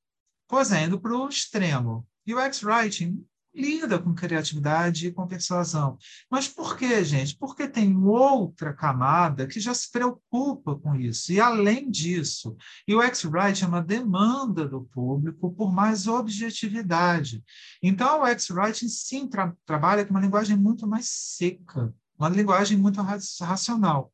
Pois 0.48 0.72
é, 0.72 0.84
indo 0.84 1.00
para 1.00 1.16
o 1.16 1.28
extremo. 1.28 2.06
UX 2.26 2.62
Writing 2.62 3.24
lida 3.54 3.98
com 3.98 4.14
criatividade 4.14 5.06
e 5.06 5.12
com 5.12 5.26
persuasão. 5.26 5.96
Mas 6.30 6.48
por 6.48 6.76
quê, 6.76 7.04
gente? 7.04 7.36
Porque 7.36 7.68
tem 7.68 7.96
outra 7.96 8.72
camada 8.72 9.46
que 9.46 9.60
já 9.60 9.72
se 9.72 9.90
preocupa 9.90 10.76
com 10.76 10.96
isso. 10.96 11.32
E, 11.32 11.40
além 11.40 11.90
disso, 11.90 12.56
o 12.88 13.02
X-Writing 13.02 13.64
é 13.64 13.68
uma 13.68 13.82
demanda 13.82 14.66
do 14.66 14.82
público 14.82 15.52
por 15.52 15.72
mais 15.72 16.06
objetividade. 16.06 17.42
Então, 17.82 18.22
o 18.22 18.26
X-Writing, 18.26 18.88
sim, 18.88 19.28
tra 19.28 19.54
trabalha 19.64 20.04
com 20.04 20.10
uma 20.10 20.20
linguagem 20.20 20.56
muito 20.56 20.86
mais 20.86 21.08
seca, 21.08 21.94
uma 22.18 22.28
linguagem 22.28 22.78
muito 22.78 23.00
racional. 23.02 24.13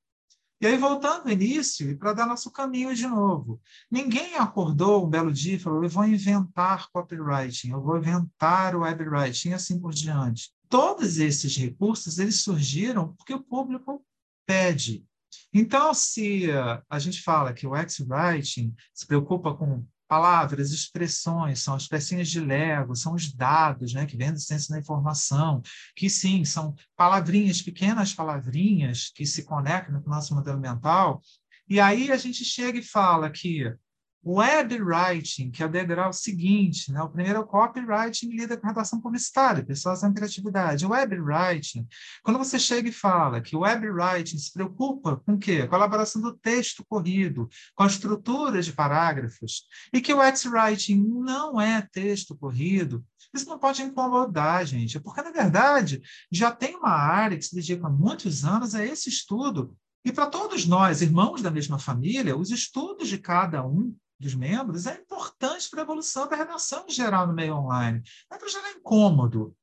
E 0.60 0.66
aí, 0.66 0.76
voltando 0.76 1.22
ao 1.22 1.30
início, 1.30 1.90
e 1.90 1.96
para 1.96 2.12
dar 2.12 2.26
nosso 2.26 2.50
caminho 2.50 2.94
de 2.94 3.06
novo, 3.06 3.58
ninguém 3.90 4.36
acordou 4.36 5.06
um 5.06 5.08
belo 5.08 5.32
dia 5.32 5.54
e 5.54 5.58
falou: 5.58 5.82
eu 5.82 5.88
vou 5.88 6.04
inventar 6.04 6.88
copywriting, 6.92 7.70
eu 7.70 7.80
vou 7.80 7.96
inventar 7.96 8.76
o 8.76 8.80
webwriting 8.80 9.54
assim 9.54 9.80
por 9.80 9.92
diante. 9.92 10.52
Todos 10.68 11.18
esses 11.18 11.56
recursos 11.56 12.18
eles 12.18 12.42
surgiram 12.42 13.14
porque 13.14 13.32
o 13.32 13.42
público 13.42 14.04
pede. 14.44 15.02
Então, 15.52 15.94
se 15.94 16.48
a 16.88 16.98
gente 16.98 17.22
fala 17.22 17.54
que 17.54 17.66
o 17.66 17.74
X-Writing 17.74 18.74
se 18.92 19.06
preocupa 19.06 19.54
com 19.54 19.84
palavras, 20.10 20.72
expressões, 20.72 21.60
são 21.60 21.76
as 21.76 21.86
pecinhas 21.86 22.28
de 22.28 22.40
Lego, 22.40 22.96
são 22.96 23.14
os 23.14 23.32
dados 23.32 23.94
né, 23.94 24.06
que 24.06 24.16
vêm 24.16 24.32
do 24.32 24.40
ciência 24.40 24.74
da 24.74 24.80
informação, 24.80 25.62
que 25.94 26.10
sim, 26.10 26.44
são 26.44 26.74
palavrinhas, 26.96 27.62
pequenas 27.62 28.12
palavrinhas 28.12 29.12
que 29.14 29.24
se 29.24 29.44
conectam 29.44 30.02
com 30.02 30.10
o 30.10 30.12
nosso 30.12 30.34
modelo 30.34 30.58
mental. 30.58 31.22
E 31.68 31.78
aí 31.78 32.10
a 32.10 32.16
gente 32.16 32.44
chega 32.44 32.80
e 32.80 32.82
fala 32.82 33.30
que 33.30 33.72
Web 34.22 34.82
writing, 34.82 35.50
que 35.50 35.62
é 35.62 35.66
o 35.66 35.70
degrau 35.70 36.12
seguinte, 36.12 36.92
né? 36.92 37.02
o 37.02 37.08
primeiro 37.08 37.38
é 37.38 37.40
o 37.40 37.46
copywriting, 37.46 38.28
lida 38.28 38.54
com 38.54 38.66
redação 38.66 39.00
publicitária, 39.00 39.64
pessoas 39.64 40.02
em 40.02 40.12
criatividade. 40.12 40.84
O 40.84 40.90
web 40.90 41.18
writing, 41.18 41.88
quando 42.22 42.36
você 42.36 42.58
chega 42.58 42.90
e 42.90 42.92
fala 42.92 43.40
que 43.40 43.56
o 43.56 43.60
web 43.60 43.88
writing 43.88 44.36
se 44.36 44.52
preocupa 44.52 45.16
com 45.24 45.32
o 45.32 45.38
quê? 45.38 45.66
Com 45.66 45.74
a 45.74 45.78
elaboração 45.78 46.20
do 46.20 46.36
texto 46.36 46.84
corrido, 46.86 47.48
com 47.74 47.82
a 47.82 47.86
estrutura 47.86 48.60
de 48.60 48.74
parágrafos, 48.74 49.64
e 49.90 50.02
que 50.02 50.12
o 50.12 50.22
X-writing 50.22 51.02
não 51.02 51.58
é 51.58 51.80
texto 51.90 52.36
corrido, 52.36 53.02
isso 53.34 53.48
não 53.48 53.58
pode 53.58 53.82
incomodar, 53.82 54.66
gente, 54.66 55.00
porque, 55.00 55.22
na 55.22 55.30
verdade, 55.30 56.02
já 56.30 56.52
tem 56.52 56.76
uma 56.76 56.90
área 56.90 57.38
que 57.38 57.44
se 57.44 57.54
dedica 57.54 57.86
há 57.86 57.90
muitos 57.90 58.44
anos 58.44 58.74
a 58.74 58.84
esse 58.84 59.08
estudo, 59.08 59.74
e 60.04 60.12
para 60.12 60.26
todos 60.26 60.66
nós, 60.66 61.00
irmãos 61.00 61.40
da 61.40 61.50
mesma 61.50 61.78
família, 61.78 62.36
os 62.36 62.50
estudos 62.50 63.08
de 63.08 63.16
cada 63.16 63.66
um 63.66 63.94
dos 64.20 64.34
membros 64.34 64.86
é 64.86 64.94
importante 64.94 65.68
para 65.70 65.80
a 65.80 65.82
evolução 65.82 66.28
da 66.28 66.36
redação 66.36 66.84
em 66.86 66.92
geral 66.92 67.26
no 67.26 67.32
meio 67.32 67.56
online. 67.56 68.02
Não 68.30 68.36
é 68.36 68.38
para 68.38 68.48
gerar 68.48 68.70
incômodo. 68.72 69.56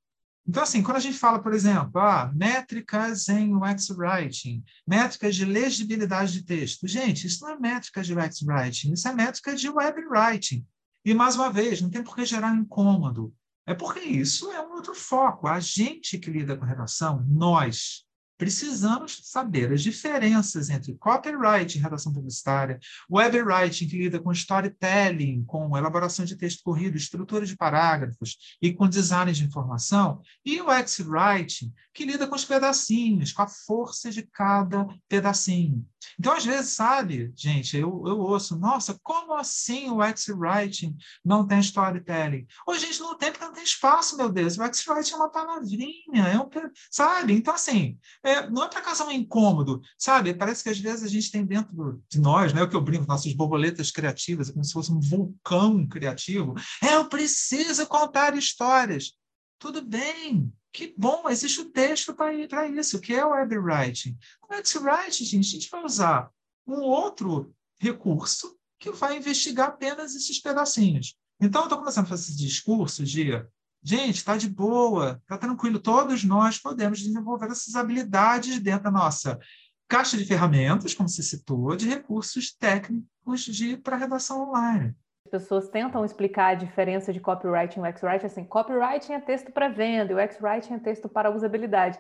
Então, 0.48 0.64
assim, 0.64 0.82
quando 0.82 0.98
a 0.98 1.02
gente 1.02 1.18
fala, 1.18 1.40
por 1.40 1.54
exemplo, 1.54 2.00
ah, 2.00 2.32
métricas 2.34 3.28
em 3.28 3.54
UX 3.54 3.90
Writing, 3.90 4.64
métricas 4.88 5.36
de 5.36 5.44
legibilidade 5.44 6.32
de 6.32 6.44
texto. 6.44 6.88
Gente, 6.88 7.28
isso 7.28 7.44
não 7.44 7.52
é 7.52 7.60
métrica 7.60 8.02
de 8.02 8.14
UX 8.18 8.42
Writing, 8.42 8.94
isso 8.94 9.08
é 9.08 9.14
métrica 9.14 9.54
de 9.54 9.70
Web 9.70 10.06
Writing. 10.06 10.66
E, 11.04 11.14
mais 11.14 11.36
uma 11.36 11.52
vez, 11.52 11.82
não 11.82 11.90
tem 11.90 12.02
por 12.02 12.16
que 12.16 12.26
gerar 12.26 12.56
incômodo. 12.56 13.34
É 13.66 13.74
porque 13.74 14.00
isso 14.00 14.50
é 14.52 14.66
um 14.66 14.72
outro 14.72 14.96
foco. 14.96 15.48
A 15.48 15.60
gente 15.60 16.18
que 16.18 16.32
lida 16.32 16.56
com 16.56 16.64
redação, 16.64 17.26
nós, 17.28 18.07
precisamos 18.38 19.22
saber 19.24 19.74
as 19.74 19.82
diferenças 19.82 20.70
entre 20.70 20.96
copywriting, 20.96 21.80
redação 21.80 22.14
publicitária, 22.14 22.80
webwriting, 23.12 23.88
que 23.88 23.98
lida 23.98 24.20
com 24.20 24.32
storytelling, 24.32 25.44
com 25.46 25.78
elaboração 25.78 26.24
de 26.24 26.36
texto 26.36 26.62
corrido, 26.64 26.98
estrutura 26.98 27.46
de 27.46 27.58
parágrafos 27.58 28.38
e 28.62 28.72
com 28.74 28.88
design 28.88 29.32
de 29.32 29.44
informação, 29.44 30.22
e 30.46 30.62
o 30.62 30.72
X-writing, 30.72 31.74
que 31.94 32.06
lida 32.06 32.28
com 32.28 32.36
os 32.36 32.46
pedacinhos, 32.46 33.34
com 33.34 33.42
a 33.42 33.48
força 33.48 34.12
de 34.12 34.22
cada 34.22 34.88
pedacinho. 35.10 35.86
Então, 36.20 36.34
às 36.34 36.46
vezes, 36.46 36.74
sabe, 36.74 37.32
gente, 37.36 37.78
eu, 37.78 38.04
eu 38.06 38.20
ouço, 38.20 38.58
nossa, 38.58 39.00
como 39.04 39.34
assim 39.34 39.90
o 39.90 40.02
X-writing 40.04 40.96
não 41.24 41.46
tem 41.46 41.60
storytelling? 41.60 42.46
Ô, 42.68 42.74
gente, 42.76 43.00
não 43.00 43.18
tem 43.18 43.32
porque 43.32 43.46
não 43.46 43.54
tem 43.54 43.64
espaço, 43.64 44.18
meu 44.18 44.30
Deus. 44.30 44.58
O 44.58 44.64
X-writing 44.64 45.14
é 45.14 45.16
uma 45.16 45.32
palavrinha, 45.32 46.28
é 46.28 46.40
um, 46.40 46.50
sabe? 46.92 47.34
Então, 47.34 47.54
assim, 47.54 47.98
é, 48.24 48.50
não 48.50 48.64
é 48.64 48.70
para 48.70 48.82
causar 48.82 49.06
um 49.06 49.12
incômodo, 49.12 49.82
sabe? 49.98 50.34
Parece 50.34 50.64
que 50.64 50.70
às 50.70 50.80
vezes 50.80 51.04
a 51.04 51.08
gente 51.10 51.32
tem 51.32 51.46
dentro 51.46 52.02
de 52.10 52.20
nós, 52.20 52.54
né, 52.54 52.64
o 52.64 52.70
que 52.70 52.76
eu 52.76 52.82
brinco, 52.82 53.08
nossas 53.08 53.34
borboletas 53.34 53.92
criativas, 53.92 54.50
é 54.50 54.54
como 54.54 54.64
se 54.64 54.74
fosse 54.74 54.92
um 54.92 55.00
vulcão 55.00 55.88
criativo. 55.88 56.54
É, 56.84 56.96
eu 56.96 57.08
preciso 57.08 57.86
contar 57.88 58.36
histórias. 58.36 59.14
Tudo 59.60 59.82
bem, 59.82 60.54
que 60.72 60.94
bom, 60.98 61.28
existe 61.30 61.62
o 61.62 61.70
texto 61.70 62.14
para 62.14 62.68
isso, 62.68 63.00
que 63.00 63.14
é 63.14 63.26
o 63.26 63.32
web 63.32 63.58
writing. 63.58 64.18
O 64.48 64.54
web 64.54 64.68
writing, 64.80 65.26
gente, 65.26 65.48
a 65.48 65.52
gente 65.52 65.70
vai 65.70 65.84
usar 65.84 66.32
um 66.66 66.82
outro 66.82 67.54
recurso 67.80 68.58
que 68.80 68.92
vai 68.92 69.18
investigar 69.18 69.70
apenas 69.70 70.16
esses 70.16 70.40
pedacinhos. 70.40 71.16
Então, 71.40 71.62
eu 71.62 71.66
estou 71.66 71.80
começando 71.80 72.06
a 72.06 72.10
fazer 72.10 72.32
esse 72.32 72.38
discurso 72.38 73.04
de 73.04 73.46
Gente, 73.84 74.16
está 74.16 74.36
de 74.36 74.50
boa, 74.50 75.18
está 75.22 75.38
tranquilo. 75.38 75.80
Todos 75.80 76.24
nós 76.24 76.58
podemos 76.58 77.00
desenvolver 77.00 77.50
essas 77.50 77.76
habilidades 77.76 78.60
dentro 78.60 78.84
da 78.84 78.92
nossa 78.92 79.40
caixa 79.88 80.18
de 80.18 80.26
ferramentas, 80.26 80.94
como 80.94 81.08
você 81.08 81.24
citou, 81.24 81.74
de 81.76 81.88
recursos 81.88 82.54
técnicos 82.54 83.48
para 83.84 83.96
redação 83.96 84.50
online. 84.50 84.94
As 85.28 85.32
pessoas 85.42 85.68
tentam 85.68 86.06
explicar 86.06 86.52
a 86.52 86.54
diferença 86.54 87.12
de 87.12 87.20
copywriting 87.20 87.82
e 87.82 87.90
UX-writing 87.90 88.26
assim, 88.28 88.46
copywriting 88.46 89.12
é 89.12 89.20
texto 89.20 89.52
para 89.52 89.68
venda 89.68 90.14
e 90.14 90.16
UX-writing 90.16 90.76
é 90.76 90.80
texto 90.80 91.10
para 91.10 91.30
usabilidade. 91.30 92.00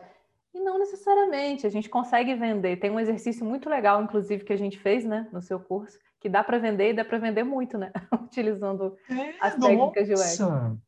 E 0.53 0.62
não 0.62 0.79
necessariamente, 0.79 1.67
a 1.67 1.69
gente 1.69 1.89
consegue 1.89 2.34
vender. 2.36 2.77
Tem 2.77 2.89
um 2.89 2.98
exercício 2.98 3.46
muito 3.46 3.69
legal, 3.69 4.01
inclusive, 4.01 4.46
que 4.46 4.53
a 4.53 4.57
gente 4.57 4.79
fez 4.79 5.03
né, 5.03 5.27
no 5.34 5.41
seu 5.41 5.60
curso, 5.60 6.00
que 6.22 6.29
dá 6.29 6.41
para 6.41 6.57
vender 6.57 6.91
e 6.91 6.93
dá 6.93 7.03
para 7.03 7.17
vender 7.17 7.43
muito, 7.43 7.77
né? 7.77 7.91
Utilizando 8.24 8.96
é, 9.10 9.34
as 9.41 9.55
técnicas 9.55 10.07
nossa. 10.07 10.46
de 10.46 10.53
UX. 10.53 10.79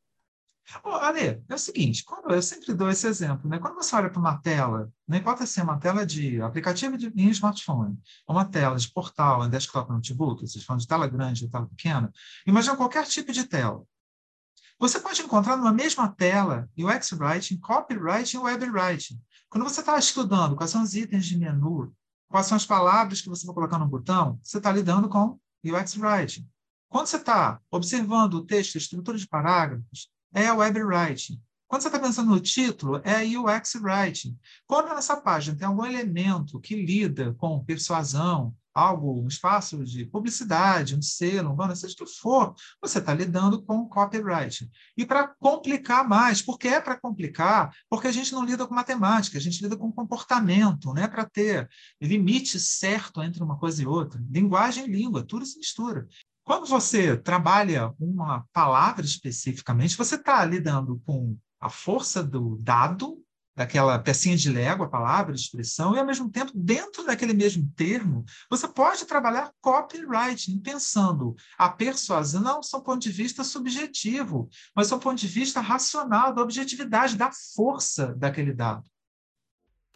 Oh, 0.83 0.89
Ale, 0.89 1.43
é 1.49 1.53
o 1.53 1.57
seguinte, 1.57 2.03
quando, 2.03 2.31
eu 2.31 2.41
sempre 2.41 2.73
dou 2.73 2.89
esse 2.89 3.07
exemplo, 3.07 3.49
né? 3.49 3.57
Quando 3.57 3.75
você 3.75 3.95
olha 3.95 4.09
para 4.09 4.19
uma 4.19 4.37
tela, 4.37 4.91
não 5.07 5.17
importa 5.17 5.45
se 5.45 5.59
é 5.59 5.63
uma 5.63 5.79
tela 5.79 6.05
de 6.05 6.39
aplicativo 6.41 6.97
de, 6.97 7.07
em 7.07 7.29
smartphone, 7.29 7.97
ou 8.27 8.35
uma 8.35 8.45
tela 8.45 8.77
de 8.77 8.91
portal, 8.91 9.45
em 9.45 9.49
desktop 9.49 9.91
notebook, 9.91 10.47
vocês 10.47 10.63
falam 10.63 10.79
de 10.79 10.87
tela 10.87 11.07
grande 11.07 11.45
ou 11.45 11.49
tela 11.49 11.65
pequena, 11.65 12.11
imagina 12.45 12.77
qualquer 12.77 13.05
tipo 13.05 13.31
de 13.31 13.45
tela. 13.45 13.83
Você 14.77 14.99
pode 14.99 15.21
encontrar 15.21 15.57
numa 15.57 15.73
mesma 15.73 16.07
tela 16.07 16.69
UX 16.77 17.11
Writing, 17.13 17.57
Copywriting 17.57 18.37
e 18.37 18.39
Web 18.39 18.69
Writing. 18.69 19.19
Quando 19.49 19.63
você 19.63 19.81
está 19.81 19.97
estudando 19.97 20.55
quais 20.55 20.71
são 20.71 20.83
os 20.83 20.93
itens 20.93 21.25
de 21.25 21.37
menu, 21.37 21.93
quais 22.29 22.45
são 22.45 22.55
as 22.55 22.65
palavras 22.65 23.21
que 23.21 23.27
você 23.27 23.45
vai 23.45 23.55
colocar 23.55 23.79
no 23.79 23.87
botão, 23.87 24.39
você 24.41 24.57
está 24.57 24.71
lidando 24.71 25.09
com 25.09 25.39
UX 25.65 25.97
Writing. 25.97 26.47
Quando 26.87 27.07
você 27.07 27.17
está 27.17 27.59
observando 27.69 28.35
o 28.35 28.45
texto, 28.45 28.75
a 28.75 28.79
estrutura 28.79 29.17
de 29.17 29.27
parágrafos, 29.27 30.09
é 30.33 30.51
web 30.51 30.81
writing. 30.83 31.41
Quando 31.67 31.83
você 31.83 31.87
está 31.87 31.99
pensando 31.99 32.31
no 32.31 32.39
título, 32.39 32.99
é 33.03 33.23
UX 33.23 33.75
writing. 33.75 34.35
Quando 34.65 34.89
nessa 34.89 35.17
página 35.17 35.55
tem 35.55 35.67
algum 35.67 35.85
elemento 35.85 36.59
que 36.59 36.75
lida 36.75 37.35
com 37.35 37.63
persuasão, 37.63 38.55
algo, 38.73 39.21
um 39.21 39.27
espaço 39.27 39.83
de 39.83 40.05
publicidade, 40.05 40.95
um 40.95 41.01
selo, 41.01 41.51
um 41.51 41.55
banner, 41.55 41.75
seja 41.75 41.93
o 41.93 42.05
que 42.05 42.11
for, 42.19 42.55
você 42.81 42.99
está 42.99 43.13
lidando 43.13 43.61
com 43.61 43.87
copywriting. 43.87 44.69
E 44.97 45.05
para 45.05 45.27
complicar 45.39 46.07
mais, 46.07 46.41
porque 46.41 46.67
é 46.67 46.79
para 46.79 46.99
complicar, 46.99 47.71
porque 47.89 48.07
a 48.07 48.11
gente 48.11 48.31
não 48.31 48.45
lida 48.45 48.65
com 48.65 48.73
matemática, 48.73 49.37
a 49.37 49.41
gente 49.41 49.61
lida 49.61 49.75
com 49.75 49.91
comportamento, 49.91 50.93
não 50.93 51.03
é 51.03 51.07
para 51.07 51.25
ter 51.25 51.69
limite 52.01 52.59
certo 52.59 53.21
entre 53.21 53.43
uma 53.43 53.57
coisa 53.57 53.81
e 53.83 53.85
outra. 53.85 54.19
Linguagem 54.29 54.85
e 54.85 54.91
língua, 54.91 55.23
tudo 55.23 55.45
se 55.45 55.57
mistura. 55.57 56.07
Quando 56.49 56.65
você 56.65 57.15
trabalha 57.15 57.93
uma 57.99 58.43
palavra 58.51 59.05
especificamente, 59.05 59.95
você 59.95 60.15
está 60.15 60.43
lidando 60.43 60.99
com 61.05 61.37
a 61.61 61.69
força 61.69 62.23
do 62.23 62.57
dado, 62.59 63.23
daquela 63.55 63.99
pecinha 63.99 64.35
de 64.35 64.49
Lego, 64.49 64.83
a 64.83 64.89
palavra, 64.89 65.35
expressão, 65.35 65.93
e 65.93 65.99
ao 65.99 66.05
mesmo 66.07 66.27
tempo, 66.31 66.51
dentro 66.55 67.05
daquele 67.05 67.33
mesmo 67.33 67.71
termo, 67.75 68.25
você 68.49 68.67
pode 68.67 69.05
trabalhar 69.05 69.53
copywriting, 69.61 70.57
pensando 70.57 71.35
a 71.55 71.69
persuasão 71.69 72.41
não 72.41 72.63
só 72.63 72.79
do 72.79 72.83
ponto 72.83 73.01
de 73.03 73.11
vista 73.11 73.43
subjetivo, 73.43 74.49
mas 74.75 74.89
do 74.89 74.97
ponto 74.97 75.19
de 75.19 75.27
vista 75.27 75.61
racional, 75.61 76.33
da 76.33 76.41
objetividade, 76.41 77.15
da 77.15 77.29
força 77.55 78.15
daquele 78.15 78.53
dado. 78.53 78.89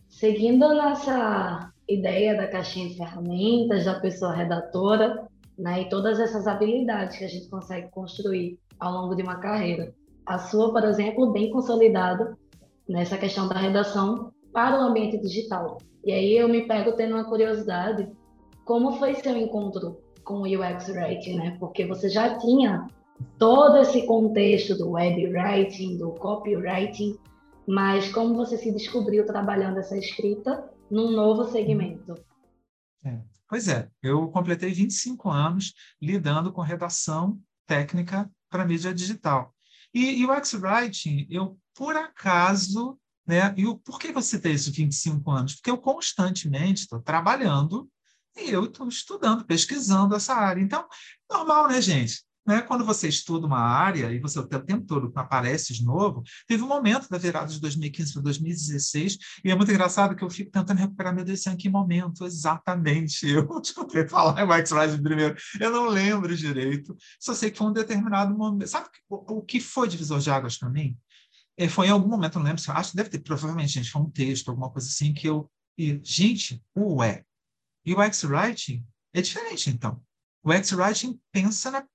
Seguindo 0.07 0.65
a 0.65 0.75
nossa 0.75 1.73
ideia 1.89 2.37
da 2.37 2.47
caixinha 2.47 2.89
de 2.89 2.97
ferramentas, 2.97 3.85
da 3.85 3.99
pessoa 3.99 4.35
redatora, 4.35 5.27
né? 5.57 5.81
E 5.81 5.89
todas 5.89 6.19
essas 6.19 6.47
habilidades 6.47 7.17
que 7.17 7.25
a 7.25 7.27
gente 7.27 7.49
consegue 7.49 7.89
construir 7.89 8.59
ao 8.79 8.93
longo 8.93 9.15
de 9.15 9.21
uma 9.21 9.35
carreira. 9.35 9.93
A 10.25 10.39
sua, 10.39 10.71
por 10.71 10.83
exemplo, 10.83 11.31
bem 11.31 11.51
consolidada 11.51 12.37
nessa 12.87 13.17
questão 13.17 13.47
da 13.47 13.57
redação 13.59 14.31
para 14.51 14.77
o 14.77 14.81
ambiente 14.81 15.17
digital. 15.17 15.77
E 16.03 16.11
aí 16.11 16.37
eu 16.37 16.47
me 16.47 16.67
pego 16.67 16.93
tendo 16.93 17.15
uma 17.15 17.23
curiosidade, 17.23 18.09
como 18.65 18.93
foi 18.93 19.15
seu 19.15 19.35
encontro 19.37 19.97
com 20.23 20.35
o 20.35 20.43
UX 20.43 20.89
Writing, 20.89 21.35
né? 21.35 21.57
Porque 21.59 21.85
você 21.85 22.09
já 22.09 22.37
tinha 22.37 22.87
todo 23.37 23.77
esse 23.77 24.05
contexto 24.05 24.77
do 24.77 24.91
web 24.91 25.27
writing, 25.27 25.97
do 25.97 26.11
copywriting, 26.11 27.17
mas 27.67 28.11
como 28.11 28.35
você 28.35 28.57
se 28.57 28.71
descobriu 28.71 29.25
trabalhando 29.25 29.79
essa 29.79 29.97
escrita 29.97 30.69
num 30.89 31.11
novo 31.11 31.45
segmento? 31.45 32.15
É. 33.05 33.32
Pois 33.47 33.67
é, 33.67 33.89
eu 34.01 34.27
completei 34.29 34.71
25 34.71 35.29
anos 35.29 35.73
lidando 36.01 36.51
com 36.51 36.61
redação 36.61 37.39
técnica 37.65 38.29
para 38.49 38.65
mídia 38.65 38.93
digital. 38.93 39.55
E, 39.93 40.25
o 40.25 40.33
X-Writing, 40.33 41.27
eu, 41.29 41.57
por 41.75 41.95
acaso, 41.95 42.99
né, 43.27 43.53
e 43.55 43.65
o, 43.67 43.77
por 43.77 43.99
que 43.99 44.11
você 44.11 44.39
tem 44.39 44.53
esses 44.53 44.75
25 44.75 45.29
anos? 45.29 45.55
Porque 45.55 45.69
eu 45.69 45.77
constantemente 45.77 46.81
estou 46.81 47.01
trabalhando 47.01 47.89
e 48.35 48.49
eu 48.49 48.65
estou 48.65 48.87
estudando, 48.87 49.45
pesquisando 49.45 50.15
essa 50.15 50.33
área. 50.33 50.61
Então, 50.61 50.87
normal, 51.29 51.67
né, 51.67 51.79
gente? 51.79 52.23
Né? 52.45 52.61
Quando 52.61 52.83
você 52.83 53.07
estuda 53.07 53.47
uma 53.47 53.59
área 53.59 54.11
e 54.11 54.19
você 54.19 54.37
o 54.37 54.45
tempo 54.45 54.85
todo 54.85 55.11
aparece 55.15 55.73
de 55.73 55.85
novo, 55.85 56.23
teve 56.45 56.61
um 56.61 56.67
momento 56.67 57.07
da 57.09 57.17
virada 57.17 57.47
de 57.47 57.59
2015 57.61 58.13
para 58.13 58.21
2016, 58.23 59.17
e 59.45 59.51
é 59.51 59.55
muito 59.55 59.71
engraçado 59.71 60.15
que 60.15 60.23
eu 60.23 60.29
fico 60.29 60.51
tentando 60.51 60.77
recuperar 60.77 61.15
meu 61.15 61.23
Deus, 61.23 61.45
em 61.47 61.55
que 61.55 61.69
momento 61.69 62.25
exatamente 62.25 63.27
eu 63.31 63.47
desculpe 63.61 64.07
falar 64.09 64.41
em 64.41 64.49
White 64.49 64.73
Rise 64.73 65.01
primeiro, 65.01 65.35
eu 65.59 65.71
não 65.71 65.87
lembro 65.87 66.35
direito, 66.35 66.95
só 67.19 67.33
sei 67.33 67.49
que 67.49 67.57
foi 67.57 67.67
um 67.67 67.73
determinado 67.73 68.35
momento. 68.35 68.67
Sabe 68.67 68.87
o, 69.09 69.41
que 69.41 69.61
foi 69.61 69.87
divisor 69.87 70.19
de 70.19 70.29
águas 70.29 70.57
para 70.57 70.69
mim? 70.69 70.97
É, 71.57 71.69
foi 71.69 71.87
em 71.87 71.91
algum 71.91 72.09
momento, 72.09 72.39
não 72.39 72.45
lembro, 72.45 72.61
acho 72.67 72.91
que 72.91 72.97
deve 72.97 73.09
ter, 73.09 73.19
provavelmente, 73.19 73.73
gente, 73.73 73.91
foi 73.91 74.01
um 74.01 74.09
texto, 74.09 74.49
alguma 74.49 74.69
coisa 74.69 74.87
assim, 74.87 75.13
que 75.13 75.27
eu. 75.27 75.49
E, 75.77 75.99
gente, 76.03 76.61
ué. 76.75 77.23
E 77.85 77.93
o 77.93 78.01
X-Writing 78.01 78.83
é 79.13 79.21
diferente, 79.21 79.69
então. 79.69 80.01
O 80.43 80.51
X-Writing 80.51 81.19
pensa 81.31 81.71
na 81.71 81.85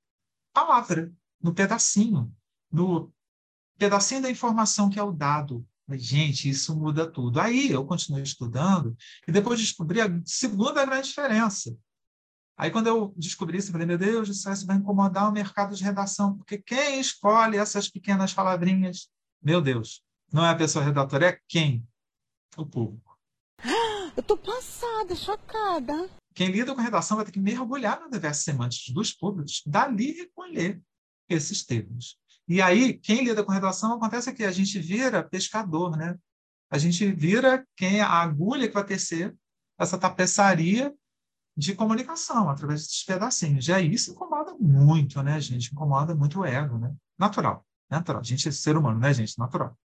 palavra, 0.64 1.12
no 1.40 1.54
pedacinho, 1.54 2.34
no 2.70 3.12
pedacinho 3.78 4.22
da 4.22 4.30
informação 4.30 4.90
que 4.90 4.98
é 4.98 5.02
o 5.02 5.12
dado. 5.12 5.66
Mas, 5.86 6.02
gente, 6.02 6.48
isso 6.48 6.76
muda 6.76 7.10
tudo. 7.10 7.40
Aí 7.40 7.70
eu 7.70 7.84
continuei 7.86 8.22
estudando 8.22 8.96
e 9.26 9.32
depois 9.32 9.58
descobri 9.58 10.00
a 10.00 10.20
segunda 10.24 10.84
grande 10.84 11.08
diferença. 11.08 11.74
Aí, 12.56 12.70
quando 12.70 12.88
eu 12.88 13.14
descobri 13.16 13.56
isso, 13.56 13.68
eu 13.68 13.72
falei, 13.72 13.86
meu 13.86 13.96
Deus, 13.96 14.28
isso 14.28 14.66
vai 14.66 14.76
incomodar 14.76 15.28
o 15.28 15.32
mercado 15.32 15.74
de 15.74 15.84
redação, 15.84 16.36
porque 16.36 16.58
quem 16.58 16.98
escolhe 17.00 17.56
essas 17.56 17.88
pequenas 17.88 18.34
palavrinhas? 18.34 19.08
Meu 19.40 19.62
Deus, 19.62 20.02
não 20.32 20.44
é 20.44 20.50
a 20.50 20.56
pessoa 20.56 20.84
redatora, 20.84 21.28
é 21.28 21.38
quem? 21.46 21.86
O 22.56 22.66
público. 22.66 23.16
Eu 24.16 24.22
tô 24.24 24.36
passada, 24.36 25.14
chocada. 25.14 26.10
Quem 26.38 26.52
lida 26.52 26.72
com 26.72 26.80
redação 26.80 27.16
vai 27.16 27.26
ter 27.26 27.32
que 27.32 27.40
mergulhar 27.40 27.98
no 27.98 28.06
universo 28.06 28.44
semântico 28.44 28.92
dos 28.92 29.12
públicos, 29.12 29.60
dali 29.66 30.12
recolher 30.12 30.80
esses 31.28 31.66
termos. 31.66 32.16
E 32.46 32.62
aí, 32.62 32.94
quem 32.94 33.24
lida 33.24 33.42
com 33.42 33.50
redação, 33.50 33.94
acontece 33.94 34.32
que 34.32 34.44
a 34.44 34.52
gente 34.52 34.78
vira 34.78 35.20
pescador, 35.20 35.96
né? 35.96 36.16
A 36.70 36.78
gente 36.78 37.10
vira 37.10 37.66
quem 37.74 38.00
a 38.00 38.08
agulha 38.08 38.68
que 38.68 38.74
vai 38.74 38.86
tecer 38.86 39.36
essa 39.76 39.98
tapeçaria 39.98 40.94
de 41.56 41.74
comunicação 41.74 42.48
através 42.48 42.82
desses 42.82 43.02
pedacinhos. 43.02 43.68
Aí 43.68 43.92
isso 43.92 44.12
incomoda 44.12 44.54
muito, 44.60 45.20
né, 45.24 45.40
gente? 45.40 45.72
Incomoda 45.72 46.14
muito 46.14 46.38
o 46.38 46.44
ego, 46.44 46.78
né? 46.78 46.94
Natural, 47.18 47.66
natural. 47.90 48.20
A 48.20 48.24
gente 48.24 48.48
é 48.48 48.52
ser 48.52 48.76
humano, 48.76 49.00
né, 49.00 49.12
gente? 49.12 49.36
Natural. 49.36 49.76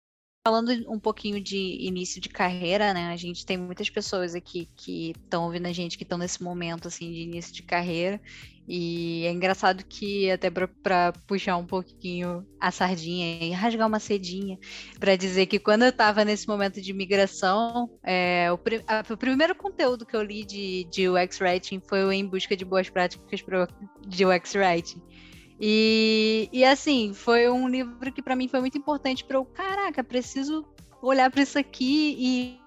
Falando 0.46 0.72
um 0.92 1.00
pouquinho 1.00 1.40
de 1.42 1.56
início 1.56 2.20
de 2.20 2.28
carreira, 2.28 2.94
né? 2.94 3.14
A 3.14 3.16
gente 3.16 3.46
tem 3.46 3.58
muitas 3.58 3.90
pessoas 3.90 4.36
aqui 4.36 4.68
que 4.76 5.12
estão 5.12 5.46
ouvindo 5.46 5.68
a 5.68 5.72
gente 5.72 5.98
que 5.98 6.04
estão 6.04 6.18
nesse 6.18 6.44
momento 6.44 6.90
assim 6.90 7.10
de 7.14 7.22
início 7.22 7.54
de 7.54 7.64
carreira. 7.64 8.20
E 8.68 9.26
é 9.26 9.32
engraçado 9.32 9.86
que 9.86 10.30
até 10.30 10.50
para 10.50 11.14
puxar 11.26 11.56
um 11.56 11.66
pouquinho 11.66 12.46
a 12.60 12.72
sardinha 12.72 13.42
e 13.42 13.52
rasgar 13.52 13.88
uma 13.88 14.02
cedinha 14.02 14.60
para 15.00 15.16
dizer 15.16 15.46
que 15.46 15.60
quando 15.60 15.84
eu 15.84 15.90
estava 15.90 16.26
nesse 16.26 16.46
momento 16.46 16.82
de 16.82 16.92
migração, 16.92 17.90
é, 18.04 18.50
o, 18.52 18.60
a, 18.86 19.14
o, 19.14 19.18
primeiro 19.18 19.56
conteúdo 19.56 20.06
que 20.06 20.16
eu 20.16 20.22
li 20.22 20.44
de, 20.44 20.84
de 20.92 21.08
UX 21.08 21.40
Writing 21.40 21.82
foi 21.88 22.04
o 22.04 22.12
Em 22.12 22.26
Busca 22.26 22.56
de 22.56 22.66
Boas 22.66 22.90
Práticas 22.90 23.42
de 24.06 24.26
UX 24.26 24.56
Writing. 24.56 25.02
E, 25.66 26.50
e 26.52 26.66
assim, 26.66 27.14
foi 27.14 27.50
um 27.50 27.70
livro 27.70 28.12
que 28.12 28.22
para 28.22 28.36
mim 28.36 28.50
foi 28.50 28.60
muito 28.60 28.78
importante 28.78 29.24
para 29.24 29.38
eu, 29.38 29.46
caraca, 29.46 30.04
preciso 30.04 30.66
olhar 31.02 31.32
para 31.32 31.42
isso 31.42 31.58
aqui 31.58 32.18
e, 32.20 32.60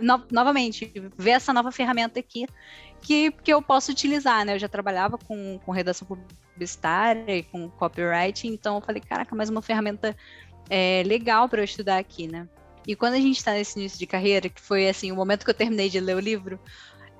no, 0.00 0.20
novamente, 0.28 0.92
ver 1.16 1.30
essa 1.30 1.52
nova 1.52 1.70
ferramenta 1.70 2.18
aqui 2.18 2.48
que, 3.00 3.30
que 3.30 3.52
eu 3.54 3.62
posso 3.62 3.92
utilizar, 3.92 4.44
né? 4.44 4.56
Eu 4.56 4.58
já 4.58 4.68
trabalhava 4.68 5.16
com, 5.18 5.60
com 5.64 5.70
redação 5.70 6.08
publicitária 6.52 7.36
e 7.36 7.44
com 7.44 7.70
copywriting, 7.70 8.48
então 8.48 8.74
eu 8.74 8.80
falei, 8.80 9.00
caraca, 9.00 9.36
mais 9.36 9.48
uma 9.48 9.62
ferramenta 9.62 10.16
é, 10.68 11.04
legal 11.06 11.48
para 11.48 11.60
eu 11.60 11.64
estudar 11.64 11.98
aqui, 11.98 12.26
né? 12.26 12.48
E 12.84 12.96
quando 12.96 13.14
a 13.14 13.20
gente 13.20 13.36
está 13.36 13.52
nesse 13.52 13.78
início 13.78 14.00
de 14.00 14.06
carreira, 14.08 14.48
que 14.48 14.60
foi 14.60 14.88
assim, 14.88 15.12
o 15.12 15.14
momento 15.14 15.44
que 15.44 15.50
eu 15.50 15.54
terminei 15.54 15.88
de 15.88 16.00
ler 16.00 16.16
o 16.16 16.20
livro, 16.20 16.58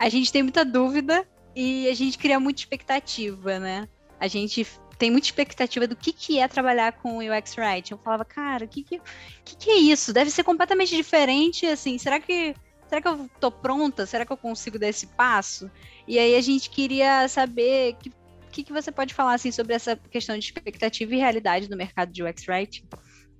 a 0.01 0.09
gente 0.09 0.33
tem 0.33 0.43
muita 0.43 0.65
dúvida 0.65 1.25
e 1.55 1.89
a 1.89 1.95
gente 1.95 2.19
cria 2.19 2.41
muita 2.41 2.61
expectativa, 2.61 3.61
né? 3.61 3.89
A 4.19 4.27
gente 4.27 4.67
tem 4.99 5.11
muita 5.11 5.27
expectativa 5.27 5.87
do 5.87 5.97
que, 5.97 6.13
que 6.13 6.39
é 6.39 6.47
trabalhar 6.47 6.93
com 6.93 7.19
UX 7.19 7.57
Writing. 7.57 7.95
Eu 7.95 7.99
falava, 7.99 8.25
cara, 8.25 8.65
o 8.65 8.69
que, 8.69 8.83
que, 8.83 9.01
que, 9.45 9.57
que 9.57 9.71
é 9.71 9.77
isso? 9.79 10.13
Deve 10.13 10.31
ser 10.31 10.45
completamente 10.45 10.95
diferente, 10.95 11.67
assim, 11.67 11.99
será 11.99 12.21
que 12.21 12.55
será 12.89 13.01
que 13.01 13.09
eu 13.09 13.31
tô 13.41 13.51
pronta? 13.51 14.05
Será 14.05 14.27
que 14.27 14.33
eu 14.33 14.37
consigo 14.37 14.79
dar 14.79 14.89
esse 14.89 15.07
passo? 15.07 15.71
E 16.07 16.19
aí 16.19 16.35
a 16.37 16.41
gente 16.43 16.69
queria 16.69 17.27
saber 17.27 17.95
que 17.95 18.13
que, 18.53 18.63
que 18.63 18.73
você 18.73 18.93
pode 18.93 19.15
falar 19.15 19.35
assim 19.35 19.51
sobre 19.51 19.75
essa 19.75 19.97
questão 19.97 20.39
de 20.39 20.45
expectativa 20.45 21.13
e 21.15 21.19
realidade 21.19 21.71
no 21.71 21.77
mercado 21.77 22.13
de 22.13 22.23
UX 22.23 22.47
Writing? 22.47 22.85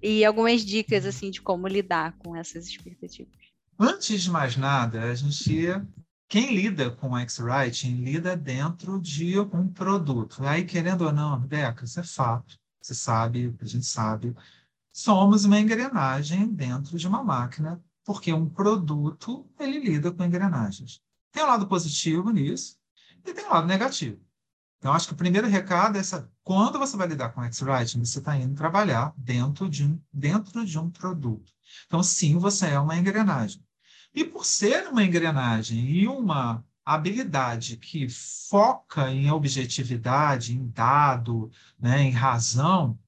E 0.03 0.25
algumas 0.25 0.65
dicas 0.65 1.07
assim 1.07 1.31
de 1.31 1.41
como 1.41 1.69
lidar 1.69 2.17
com 2.19 2.35
essas 2.35 2.67
expectativas. 2.67 3.31
Antes 3.79 4.23
de 4.23 4.31
mais 4.31 4.57
nada, 4.57 5.03
a 5.03 5.15
gente 5.15 5.69
quem 6.33 6.55
lida 6.55 6.91
com 6.91 7.19
X-Writing 7.19 7.97
lida 7.97 8.35
dentro 8.35 8.99
de 8.99 9.39
um 9.39 9.69
produto. 9.69 10.43
Aí, 10.47 10.65
querendo 10.65 11.03
ou 11.03 11.13
não, 11.13 11.39
Beca, 11.39 11.85
isso 11.85 12.01
é 12.01 12.03
fato. 12.03 12.59
Você 12.81 12.95
sabe, 12.95 13.55
a 13.61 13.67
gente 13.67 13.85
sabe. 13.85 14.35
Somos 14.91 15.45
uma 15.45 15.61
engrenagem 15.61 16.49
dentro 16.49 16.97
de 16.97 17.07
uma 17.07 17.23
máquina, 17.23 17.85
porque 18.03 18.33
um 18.33 18.49
produto, 18.49 19.47
ele 19.61 19.79
lida 19.79 20.11
com 20.11 20.25
engrenagens. 20.25 21.03
Tem 21.31 21.43
um 21.43 21.49
lado 21.49 21.69
positivo 21.69 22.31
nisso 22.31 22.79
e 23.27 23.35
tem 23.35 23.45
um 23.45 23.51
lado 23.51 23.67
negativo. 23.67 24.19
Então, 24.79 24.95
acho 24.95 25.09
que 25.09 25.13
o 25.13 25.19
primeiro 25.19 25.49
recado 25.49 25.97
é 25.97 26.01
essa, 26.01 26.33
quando 26.43 26.79
você 26.79 26.97
vai 26.97 27.09
lidar 27.09 27.29
com 27.35 27.43
X-Writing, 27.43 28.03
você 28.03 28.21
está 28.21 28.35
indo 28.39 28.55
trabalhar 28.55 29.13
dentro 29.19 29.69
de, 29.69 29.85
um, 29.85 30.01
dentro 30.11 30.65
de 30.65 30.79
um 30.79 30.89
produto. 30.89 31.53
Então, 31.85 32.03
sim, 32.03 32.39
você 32.39 32.69
é 32.69 32.81
uma 32.81 32.97
engrenagem. 32.97 33.63
E 34.15 34.25
por 34.25 34.45
ser 34.45 34.89
uma 34.89 35.05
engrenagem 35.05 35.79
e 35.91 36.07
uma 36.07 36.65
habilidade 36.85 37.77
que 37.77 38.09
foca 38.09 39.11
em 39.11 39.31
objetividade, 39.31 40.55
em 40.55 40.69
dado, 40.69 41.51
né, 41.79 42.03
em 42.03 42.11
razão, 42.11 42.99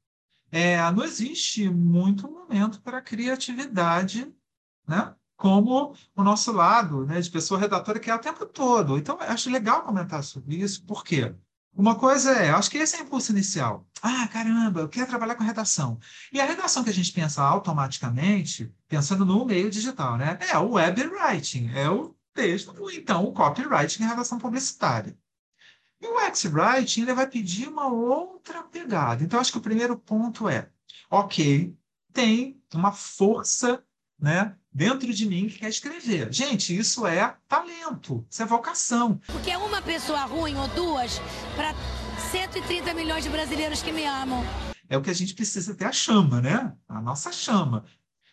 é, 0.50 0.78
não 0.92 1.04
existe 1.04 1.68
muito 1.68 2.30
momento 2.30 2.80
para 2.80 3.02
criatividade, 3.02 4.32
né? 4.86 5.14
como 5.36 5.94
o 6.14 6.22
nosso 6.22 6.52
lado 6.52 7.04
né, 7.04 7.20
de 7.20 7.30
pessoa 7.30 7.58
redatora 7.58 7.98
que 7.98 8.10
é 8.10 8.14
o 8.14 8.20
tempo 8.20 8.46
todo. 8.46 8.96
Então, 8.96 9.18
acho 9.20 9.50
legal 9.50 9.82
comentar 9.82 10.22
sobre 10.22 10.56
isso, 10.56 10.84
porque 10.86 11.34
uma 11.76 11.96
coisa 11.96 12.32
é, 12.32 12.50
acho 12.50 12.70
que 12.70 12.78
esse 12.78 12.96
é 12.96 13.00
o 13.00 13.02
impulso 13.02 13.32
inicial. 13.32 13.86
Ah, 14.00 14.28
caramba, 14.28 14.80
eu 14.80 14.88
quero 14.88 15.08
trabalhar 15.08 15.34
com 15.34 15.42
redação. 15.42 15.98
E 16.32 16.40
a 16.40 16.44
redação 16.44 16.84
que 16.84 16.90
a 16.90 16.94
gente 16.94 17.12
pensa 17.12 17.42
automaticamente, 17.42 18.72
pensando 18.88 19.24
no 19.24 19.44
meio 19.44 19.70
digital, 19.70 20.16
né? 20.16 20.38
É 20.50 20.58
o 20.58 20.72
web 20.72 21.02
writing, 21.06 21.70
é 21.74 21.90
o 21.90 22.14
texto, 22.32 22.74
ou 22.78 22.90
então 22.90 23.24
o 23.24 23.32
copywriting 23.32 24.02
em 24.02 24.06
redação 24.06 24.38
publicitária. 24.38 25.16
E 26.00 26.06
o 26.06 26.20
X-Writing, 26.20 27.02
ele 27.02 27.14
vai 27.14 27.26
pedir 27.26 27.68
uma 27.68 27.88
outra 27.88 28.62
pegada. 28.62 29.24
Então, 29.24 29.40
acho 29.40 29.50
que 29.50 29.58
o 29.58 29.62
primeiro 29.62 29.96
ponto 29.96 30.48
é, 30.48 30.68
ok, 31.10 31.74
tem 32.12 32.62
uma 32.74 32.92
força 32.92 33.82
né, 34.18 34.56
dentro 34.74 35.14
de 35.14 35.26
mim 35.26 35.46
que 35.46 35.60
quer 35.60 35.68
escrever. 35.68 36.32
Gente, 36.32 36.76
isso 36.76 37.06
é 37.06 37.36
talento, 37.48 38.26
isso 38.28 38.42
é 38.42 38.46
vocação. 38.46 39.20
Porque 39.26 39.50
é 39.50 39.56
uma 39.56 39.80
pessoa 39.80 40.24
ruim 40.24 40.56
ou 40.56 40.66
duas 40.68 41.20
para 41.54 41.72
130 42.32 42.92
milhões 42.92 43.22
de 43.22 43.30
brasileiros 43.30 43.80
que 43.80 43.92
me 43.92 44.04
amam. 44.04 44.44
É 44.88 44.98
o 44.98 45.02
que 45.02 45.10
a 45.10 45.14
gente 45.14 45.34
precisa 45.34 45.74
ter 45.74 45.84
a 45.84 45.92
chama, 45.92 46.40
né? 46.40 46.72
A 46.88 47.00
nossa 47.00 47.30
chama. 47.30 47.84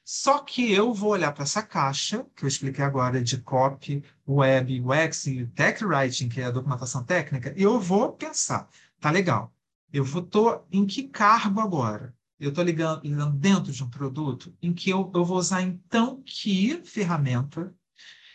Só 0.04 0.40
que 0.40 0.74
eu 0.74 0.94
vou 0.94 1.12
olhar 1.12 1.32
para 1.32 1.44
essa 1.44 1.62
caixa, 1.62 2.26
que 2.36 2.44
eu 2.44 2.48
expliquei 2.48 2.84
agora, 2.84 3.24
de 3.24 3.38
copy, 3.38 4.04
web, 4.28 4.82
UX 4.82 5.28
e 5.28 5.46
tech 5.46 5.86
writing, 5.86 6.28
que 6.28 6.42
é 6.42 6.46
a 6.46 6.52
documentação 6.52 7.04
técnica, 7.04 7.54
e 7.56 7.62
eu 7.62 7.80
vou 7.80 8.12
pensar, 8.12 8.68
tá 9.00 9.12
legal, 9.12 9.54
eu 9.94 10.04
vou 10.04 10.22
tô 10.22 10.64
em 10.72 10.86
que 10.86 11.04
cargo 11.04 11.62
agora? 11.62 12.14
Eu 12.42 12.50
estou 12.50 12.64
ligando, 12.64 13.04
ligando 13.04 13.38
dentro 13.38 13.72
de 13.72 13.84
um 13.84 13.90
produto 13.90 14.52
em 14.62 14.74
que 14.74 14.90
eu, 14.90 15.12
eu 15.14 15.24
vou 15.24 15.38
usar, 15.38 15.62
então, 15.62 16.22
que 16.26 16.82
ferramenta. 16.84 17.74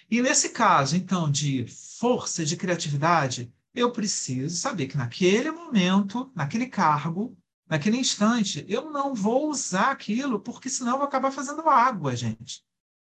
E 0.08 0.22
nesse 0.22 0.50
caso, 0.50 0.96
então, 0.96 1.28
de 1.28 1.66
força, 1.98 2.44
de 2.44 2.56
criatividade, 2.56 3.52
eu 3.74 3.90
preciso 3.90 4.56
saber 4.56 4.86
que 4.86 4.96
naquele 4.96 5.50
momento, 5.50 6.30
naquele 6.34 6.66
cargo, 6.66 7.36
naquele 7.68 7.98
instante, 7.98 8.64
eu 8.68 8.90
não 8.92 9.12
vou 9.12 9.50
usar 9.50 9.90
aquilo, 9.90 10.38
porque 10.40 10.70
senão 10.70 10.92
eu 10.92 10.98
vou 10.98 11.06
acabar 11.06 11.32
fazendo 11.32 11.68
água, 11.68 12.14
gente. 12.14 12.64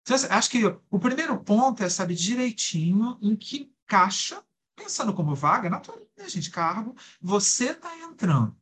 Então, 0.03 0.17
assim, 0.17 0.27
acho 0.29 0.51
que 0.51 0.65
o 0.91 0.99
primeiro 0.99 1.39
ponto 1.39 1.85
é 1.85 1.89
saber 1.89 2.15
direitinho 2.15 3.17
em 3.23 3.37
que 3.37 3.73
caixa, 3.87 4.43
pensando 4.75 5.15
como 5.15 5.37
vaga, 5.37 5.71
naturalmente, 5.71 6.11
né, 6.19 6.29
gente, 6.29 6.51
cargo, 6.51 6.97
você 7.21 7.71
está 7.71 7.97
entrando. 7.99 8.60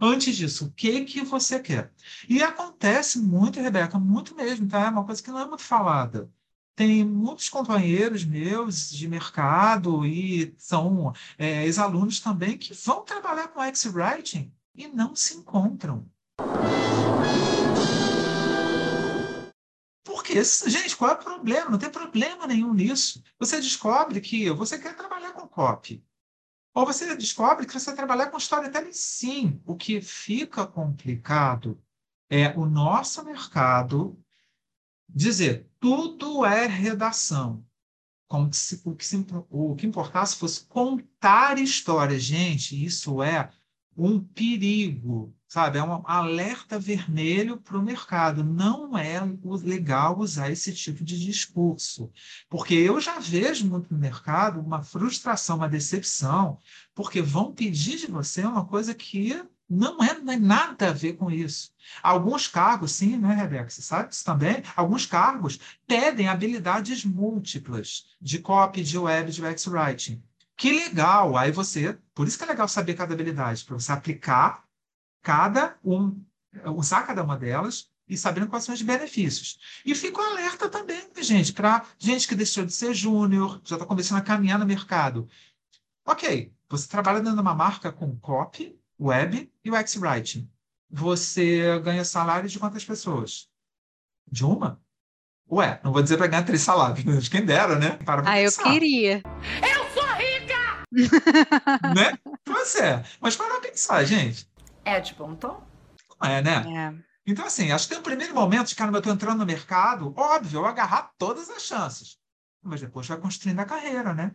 Antes 0.00 0.36
disso, 0.36 0.66
o 0.66 0.72
que 0.72 1.04
que 1.04 1.22
você 1.24 1.60
quer? 1.60 1.92
E 2.28 2.42
acontece 2.42 3.18
muito, 3.18 3.60
Rebeca, 3.60 3.98
muito 3.98 4.34
mesmo, 4.34 4.68
tá? 4.68 4.86
É 4.86 4.88
uma 4.90 5.04
coisa 5.04 5.22
que 5.22 5.30
não 5.30 5.40
é 5.40 5.46
muito 5.46 5.62
falada. 5.62 6.30
Tem 6.76 7.04
muitos 7.04 7.48
companheiros 7.48 8.24
meus 8.24 8.88
de 8.90 9.08
mercado 9.08 10.06
e 10.06 10.54
são 10.58 11.12
é, 11.36 11.64
ex-alunos 11.64 12.20
também 12.20 12.56
que 12.56 12.72
vão 12.74 13.04
trabalhar 13.04 13.48
com 13.48 13.60
X-Writing 13.62 14.52
e 14.74 14.86
não 14.88 15.16
se 15.16 15.36
encontram. 15.36 16.08
Porque, 20.04 20.42
gente, 20.42 20.96
qual 20.96 21.10
é 21.10 21.14
o 21.14 21.18
problema? 21.18 21.70
Não 21.70 21.78
tem 21.78 21.90
problema 21.90 22.46
nenhum 22.46 22.72
nisso. 22.74 23.22
Você 23.38 23.60
descobre 23.60 24.20
que 24.20 24.50
você 24.50 24.78
quer 24.78 24.96
trabalhar 24.96 25.32
com 25.32 25.46
copy. 25.46 26.04
Ou 26.78 26.86
você 26.86 27.12
descobre 27.16 27.66
que 27.66 27.72
você 27.72 27.86
vai 27.86 27.96
trabalhar 27.96 28.30
com 28.30 28.36
storytelling 28.36 28.92
sim. 28.92 29.60
O 29.66 29.74
que 29.74 30.00
fica 30.00 30.64
complicado 30.64 31.76
é 32.30 32.56
o 32.56 32.66
nosso 32.66 33.24
mercado 33.24 34.16
dizer 35.08 35.68
tudo 35.80 36.46
é 36.46 36.68
redação. 36.68 37.66
Como 38.28 38.54
se, 38.54 38.80
o, 38.84 38.94
que 38.94 39.04
se, 39.04 39.26
o 39.50 39.74
que 39.74 39.88
importasse 39.88 40.36
fosse 40.36 40.66
contar 40.66 41.58
histórias. 41.58 42.22
Gente, 42.22 42.80
isso 42.80 43.24
é 43.24 43.50
um 43.96 44.20
perigo, 44.20 45.34
sabe? 45.48 45.78
É 45.78 45.82
um 45.82 46.06
alerta 46.06 46.78
vermelho 46.78 47.56
para 47.56 47.78
o 47.78 47.82
mercado. 47.82 48.44
Não 48.44 48.96
é 48.96 49.20
legal 49.62 50.18
usar 50.18 50.50
esse 50.50 50.72
tipo 50.74 51.02
de 51.02 51.18
discurso, 51.18 52.12
porque 52.48 52.74
eu 52.74 53.00
já 53.00 53.18
vejo 53.18 53.66
muito 53.66 53.92
no 53.92 53.98
mercado 53.98 54.60
uma 54.60 54.82
frustração, 54.82 55.56
uma 55.56 55.68
decepção, 55.68 56.58
porque 56.94 57.22
vão 57.22 57.52
pedir 57.52 57.96
de 57.96 58.06
você 58.06 58.44
uma 58.44 58.66
coisa 58.66 58.94
que 58.94 59.42
não 59.68 60.02
é, 60.02 60.18
não 60.18 60.32
é 60.32 60.36
nada 60.38 60.88
a 60.88 60.92
ver 60.92 61.14
com 61.14 61.30
isso. 61.30 61.72
Alguns 62.02 62.46
cargos, 62.46 62.92
sim, 62.92 63.16
né, 63.16 63.34
Rebeca? 63.34 63.68
Você 63.68 63.82
sabe 63.82 64.10
disso 64.10 64.24
também? 64.24 64.62
Alguns 64.76 65.04
cargos 65.04 65.58
pedem 65.86 66.28
habilidades 66.28 67.04
múltiplas 67.04 68.06
de 68.20 68.38
copy, 68.38 68.82
de 68.82 68.98
web, 68.98 69.30
de 69.30 69.44
UX-writing. 69.44 70.22
Que 70.56 70.72
legal! 70.72 71.36
Aí 71.36 71.52
você, 71.52 71.98
por 72.14 72.26
isso 72.26 72.36
que 72.36 72.44
é 72.44 72.48
legal 72.48 72.66
saber 72.66 72.94
cada 72.94 73.14
habilidade, 73.14 73.64
para 73.64 73.78
você 73.78 73.92
aplicar 73.92 74.67
cada 75.22 75.76
um, 75.84 76.20
usar 76.76 77.02
cada 77.02 77.22
uma 77.22 77.36
delas 77.36 77.90
e 78.08 78.16
sabendo 78.16 78.48
quais 78.48 78.64
são 78.64 78.74
os 78.74 78.82
benefícios. 78.82 79.58
E 79.84 79.94
fico 79.94 80.20
alerta 80.20 80.68
também, 80.68 81.02
gente, 81.20 81.52
para 81.52 81.84
gente 81.98 82.26
que 82.26 82.34
deixou 82.34 82.64
de 82.64 82.72
ser 82.72 82.94
júnior, 82.94 83.60
já 83.64 83.76
está 83.76 83.86
começando 83.86 84.18
a 84.18 84.22
caminhar 84.22 84.58
no 84.58 84.66
mercado. 84.66 85.28
Ok, 86.06 86.52
você 86.68 86.88
trabalha 86.88 87.18
dentro 87.18 87.34
de 87.34 87.40
uma 87.40 87.54
marca 87.54 87.92
com 87.92 88.18
copy, 88.18 88.78
web 88.98 89.52
e 89.64 89.70
UX 89.70 89.96
writing. 89.96 90.50
Você 90.90 91.78
ganha 91.80 92.04
salário 92.04 92.48
de 92.48 92.58
quantas 92.58 92.84
pessoas? 92.84 93.48
De 94.30 94.44
uma? 94.44 94.80
Ué, 95.50 95.80
não 95.82 95.92
vou 95.92 96.02
dizer 96.02 96.16
para 96.16 96.26
ganhar 96.26 96.44
três 96.44 96.62
salários, 96.62 97.28
quem 97.28 97.44
dera, 97.44 97.78
né? 97.78 97.98
Para 98.04 98.22
ah, 98.28 98.40
eu 98.40 98.52
queria. 98.52 99.22
Eu 99.62 99.88
né? 101.94 102.18
Pois 102.44 102.74
é. 102.76 103.04
Mas 103.20 103.36
para 103.36 103.60
pensar, 103.60 104.04
gente. 104.04 104.48
É 104.88 105.00
de 105.00 105.12
bom 105.12 105.34
tom? 105.34 105.62
É, 106.22 106.40
né? 106.40 106.64
É. 106.66 107.08
Então, 107.26 107.44
assim, 107.44 107.70
acho 107.70 107.84
que 107.84 107.90
tem 107.90 107.98
um 107.98 108.02
primeiro 108.02 108.34
momento 108.34 108.68
de, 108.68 108.74
cara, 108.74 108.90
eu 108.90 108.96
estou 108.96 109.12
entrando 109.12 109.40
no 109.40 109.44
mercado, 109.44 110.14
óbvio, 110.16 110.60
eu 110.60 110.66
agarrar 110.66 111.10
todas 111.18 111.50
as 111.50 111.62
chances. 111.62 112.16
Mas 112.62 112.80
depois 112.80 113.06
vai 113.06 113.18
construindo 113.18 113.60
a 113.60 113.66
carreira, 113.66 114.14
né? 114.14 114.32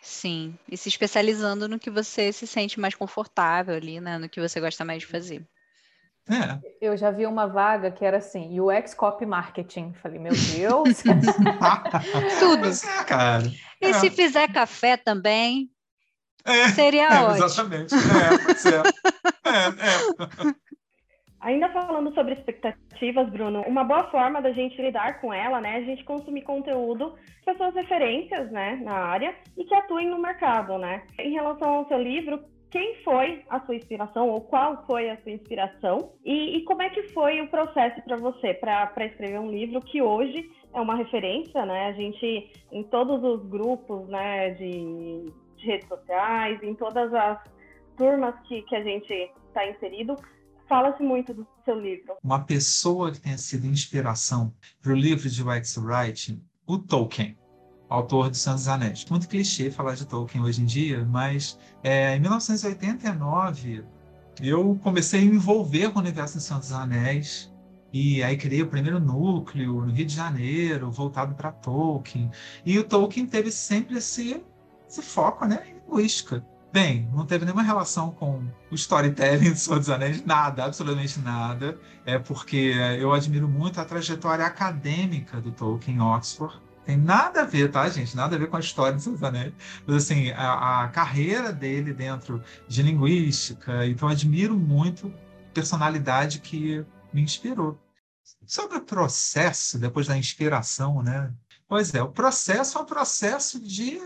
Sim, 0.00 0.56
e 0.70 0.76
se 0.76 0.88
especializando 0.88 1.68
no 1.68 1.78
que 1.78 1.90
você 1.90 2.32
se 2.32 2.46
sente 2.46 2.78
mais 2.78 2.94
confortável 2.94 3.74
ali, 3.74 4.00
né? 4.00 4.16
No 4.16 4.28
que 4.28 4.40
você 4.40 4.60
gosta 4.60 4.84
mais 4.84 5.00
de 5.00 5.08
fazer. 5.08 5.44
É. 6.28 6.60
Eu 6.80 6.96
já 6.96 7.10
vi 7.10 7.26
uma 7.26 7.48
vaga 7.48 7.90
que 7.90 8.04
era 8.04 8.18
assim, 8.18 8.60
UX 8.60 8.94
Copy 8.94 9.26
Marketing. 9.26 9.92
Falei, 9.94 10.20
meu 10.20 10.32
Deus. 10.32 11.02
Tudo. 12.38 12.68
É, 12.68 13.04
cara. 13.04 13.52
E 13.80 13.86
é. 13.86 13.92
se 13.94 14.08
fizer 14.08 14.52
café 14.52 14.96
também, 14.96 15.68
é, 16.44 16.68
seria 16.68 17.08
é, 17.08 17.22
ótimo. 17.22 17.44
Exatamente. 17.44 17.94
É, 17.94 18.38
pois 18.38 18.64
é. 19.54 20.48
é. 20.50 20.54
Ainda 21.44 21.68
falando 21.68 22.12
sobre 22.14 22.32
expectativas, 22.32 23.28
Bruno, 23.28 23.60
uma 23.66 23.84
boa 23.84 24.04
forma 24.04 24.40
da 24.40 24.50
gente 24.52 24.80
lidar 24.80 25.20
com 25.20 25.32
ela, 25.32 25.60
né, 25.60 25.74
é 25.74 25.76
a 25.76 25.84
gente 25.84 26.02
consumir 26.04 26.40
conteúdo 26.40 27.14
de 27.38 27.44
pessoas 27.44 27.74
referências, 27.74 28.50
né, 28.50 28.80
na 28.82 28.94
área 28.94 29.34
e 29.54 29.62
que 29.64 29.74
atuem 29.74 30.08
no 30.08 30.18
mercado, 30.18 30.78
né. 30.78 31.02
Em 31.18 31.34
relação 31.34 31.68
ao 31.74 31.88
seu 31.88 32.00
livro, 32.00 32.42
quem 32.70 32.96
foi 33.04 33.44
a 33.50 33.60
sua 33.60 33.76
inspiração 33.76 34.30
ou 34.30 34.40
qual 34.40 34.84
foi 34.86 35.10
a 35.10 35.20
sua 35.20 35.32
inspiração 35.32 36.14
e, 36.24 36.56
e 36.56 36.64
como 36.64 36.80
é 36.80 36.88
que 36.88 37.04
foi 37.12 37.40
o 37.42 37.48
processo 37.48 38.02
para 38.02 38.16
você 38.16 38.54
para 38.54 39.04
escrever 39.04 39.38
um 39.38 39.50
livro 39.50 39.80
que 39.82 40.00
hoje 40.00 40.50
é 40.72 40.80
uma 40.80 40.96
referência, 40.96 41.64
né? 41.66 41.88
A 41.88 41.92
gente 41.92 42.50
em 42.72 42.82
todos 42.84 43.22
os 43.22 43.46
grupos, 43.48 44.08
né, 44.08 44.50
de, 44.54 45.30
de 45.56 45.66
redes 45.66 45.86
sociais, 45.86 46.60
em 46.62 46.74
todas 46.74 47.12
as 47.14 47.38
turmas 47.96 48.34
que, 48.48 48.62
que 48.62 48.74
a 48.74 48.82
gente 48.82 49.30
está 49.54 49.66
inserido, 49.68 50.16
fala-se 50.68 51.02
muito 51.02 51.32
do 51.32 51.46
seu 51.64 51.80
livro. 51.80 52.16
Uma 52.22 52.44
pessoa 52.44 53.12
que 53.12 53.20
tenha 53.20 53.38
sido 53.38 53.66
inspiração 53.66 54.52
para 54.82 54.92
o 54.92 54.96
livro 54.96 55.30
de 55.30 55.42
UX 55.42 55.78
Writing, 55.78 56.42
o 56.66 56.78
Tolkien 56.78 57.38
autor 57.88 58.30
de 58.30 58.44
dos 58.44 58.68
Anéis. 58.68 59.04
Muito 59.08 59.28
clichê 59.28 59.70
falar 59.70 59.94
de 59.94 60.06
Tolkien 60.06 60.42
hoje 60.42 60.62
em 60.62 60.64
dia, 60.64 61.04
mas 61.04 61.58
é, 61.82 62.16
em 62.16 62.20
1989 62.20 63.84
eu 64.42 64.78
comecei 64.82 65.20
a 65.20 65.24
me 65.24 65.36
envolver 65.36 65.90
com 65.90 66.00
o 66.00 66.02
universo 66.02 66.38
de 66.38 66.60
dos 66.60 66.72
Anéis 66.72 67.52
e 67.92 68.22
aí 68.24 68.36
criei 68.36 68.62
o 68.62 68.66
primeiro 68.66 68.98
núcleo 68.98 69.84
no 69.84 69.92
Rio 69.92 70.06
de 70.06 70.14
Janeiro, 70.14 70.90
voltado 70.90 71.34
para 71.36 71.52
Tolkien. 71.52 72.30
E 72.66 72.76
o 72.78 72.82
Tolkien 72.82 73.26
teve 73.26 73.52
sempre 73.52 73.98
esse, 73.98 74.42
esse 74.88 75.02
foco 75.02 75.44
né, 75.44 75.64
em 75.68 75.74
linguística. 75.74 76.44
Bem, 76.74 77.08
não 77.14 77.24
teve 77.24 77.44
nenhuma 77.44 77.62
relação 77.62 78.10
com 78.10 78.42
o 78.68 78.74
storytelling 78.74 79.52
do 79.52 79.56
Senhor 79.56 79.78
dos 79.78 79.88
Anéis, 79.88 80.24
nada, 80.24 80.64
absolutamente 80.64 81.20
nada. 81.20 81.78
É 82.04 82.18
porque 82.18 82.74
eu 82.98 83.12
admiro 83.12 83.48
muito 83.48 83.80
a 83.80 83.84
trajetória 83.84 84.44
acadêmica 84.44 85.40
do 85.40 85.52
Tolkien 85.52 85.98
em 85.98 86.00
Oxford 86.00 86.60
tem 86.84 86.96
nada 86.96 87.42
a 87.42 87.44
ver, 87.44 87.70
tá, 87.70 87.88
gente? 87.88 88.16
Nada 88.16 88.34
a 88.34 88.38
ver 88.38 88.50
com 88.50 88.56
a 88.56 88.60
história 88.60 88.96
de 88.96 89.04
Seus 89.04 89.22
Anéis. 89.22 89.54
Mas, 89.86 89.96
assim, 89.96 90.32
a, 90.32 90.82
a, 90.82 90.88
carreira 90.88 91.52
dele 91.52 91.94
dentro 91.94 92.42
de 92.68 92.82
linguística. 92.82 93.86
Então, 93.86 94.08
admiro 94.08 94.54
muito 94.54 95.06
a 95.06 95.54
personalidade 95.54 96.40
que 96.40 96.84
me 97.12 97.22
inspirou. 97.22 97.80
Sobre 98.46 98.78
o 98.78 98.82
processo, 98.82 99.78
depois 99.78 100.08
da 100.08 100.18
inspiração, 100.18 101.02
né? 101.02 101.32
Pois 101.66 101.94
é, 101.94 102.02
o 102.02 102.10
processo 102.10 102.76
é 102.76 102.80
um 102.82 102.84
processo 102.84 103.58
de 103.58 103.98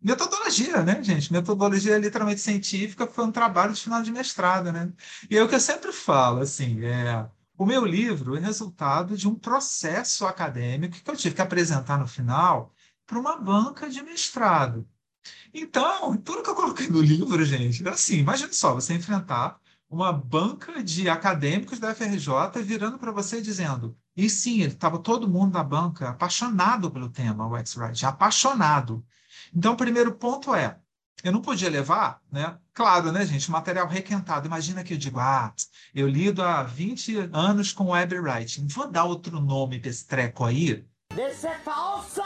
metodologia, 0.00 0.82
né, 0.82 1.02
gente? 1.02 1.32
Metodologia 1.32 1.98
literalmente 1.98 2.40
científica 2.40 3.06
foi 3.06 3.24
um 3.24 3.32
trabalho 3.32 3.72
de 3.72 3.82
final 3.82 4.02
de 4.02 4.12
mestrado, 4.12 4.72
né? 4.72 4.92
E 5.30 5.36
é 5.36 5.42
o 5.42 5.48
que 5.48 5.54
eu 5.54 5.60
sempre 5.60 5.92
falo, 5.92 6.40
assim, 6.40 6.84
é 6.84 7.28
o 7.58 7.64
meu 7.64 7.86
livro 7.86 8.36
é 8.36 8.40
resultado 8.40 9.16
de 9.16 9.26
um 9.26 9.34
processo 9.34 10.26
acadêmico 10.26 11.02
que 11.02 11.10
eu 11.10 11.16
tive 11.16 11.34
que 11.34 11.42
apresentar 11.42 11.98
no 11.98 12.06
final 12.06 12.72
para 13.06 13.18
uma 13.18 13.36
banca 13.38 13.88
de 13.88 14.02
mestrado. 14.02 14.86
Então, 15.54 16.16
tudo 16.18 16.42
que 16.42 16.50
eu 16.50 16.54
coloquei 16.54 16.88
no 16.88 17.00
livro, 17.00 17.44
gente, 17.44 17.82
era 17.82 17.92
assim: 17.94 18.18
imagine 18.18 18.52
só, 18.52 18.74
você 18.74 18.94
enfrentar 18.94 19.58
uma 19.88 20.12
banca 20.12 20.82
de 20.82 21.08
acadêmicos 21.08 21.78
da 21.78 21.94
FRJ 21.94 22.62
virando 22.62 22.98
para 22.98 23.12
você 23.12 23.40
dizendo. 23.40 23.96
E 24.16 24.28
sim, 24.28 24.60
estava 24.62 24.98
todo 24.98 25.28
mundo 25.28 25.54
na 25.54 25.64
banca 25.64 26.10
apaixonado 26.10 26.90
pelo 26.90 27.08
tema, 27.08 27.46
o 27.46 27.56
X-Writing, 27.56 28.04
apaixonado. 28.04 29.04
Então, 29.56 29.72
o 29.72 29.76
primeiro 29.76 30.12
ponto 30.12 30.54
é: 30.54 30.78
eu 31.24 31.32
não 31.32 31.40
podia 31.40 31.70
levar, 31.70 32.20
né? 32.30 32.58
Claro, 32.74 33.10
né, 33.10 33.24
gente? 33.24 33.50
Material 33.50 33.88
requentado. 33.88 34.46
Imagina 34.46 34.84
que 34.84 34.92
eu 34.92 34.98
digo, 34.98 35.18
ah, 35.18 35.54
eu 35.94 36.06
lido 36.06 36.42
há 36.42 36.62
20 36.62 37.30
anos 37.32 37.72
com 37.72 37.92
web 37.92 38.18
writing. 38.18 38.66
Vou 38.66 38.86
dar 38.86 39.04
outro 39.04 39.40
nome 39.40 39.80
para 39.80 39.88
esse 39.88 40.06
treco 40.06 40.44
aí? 40.44 40.86
Isso 41.16 41.46
é 41.46 41.58
falsa! 41.60 42.22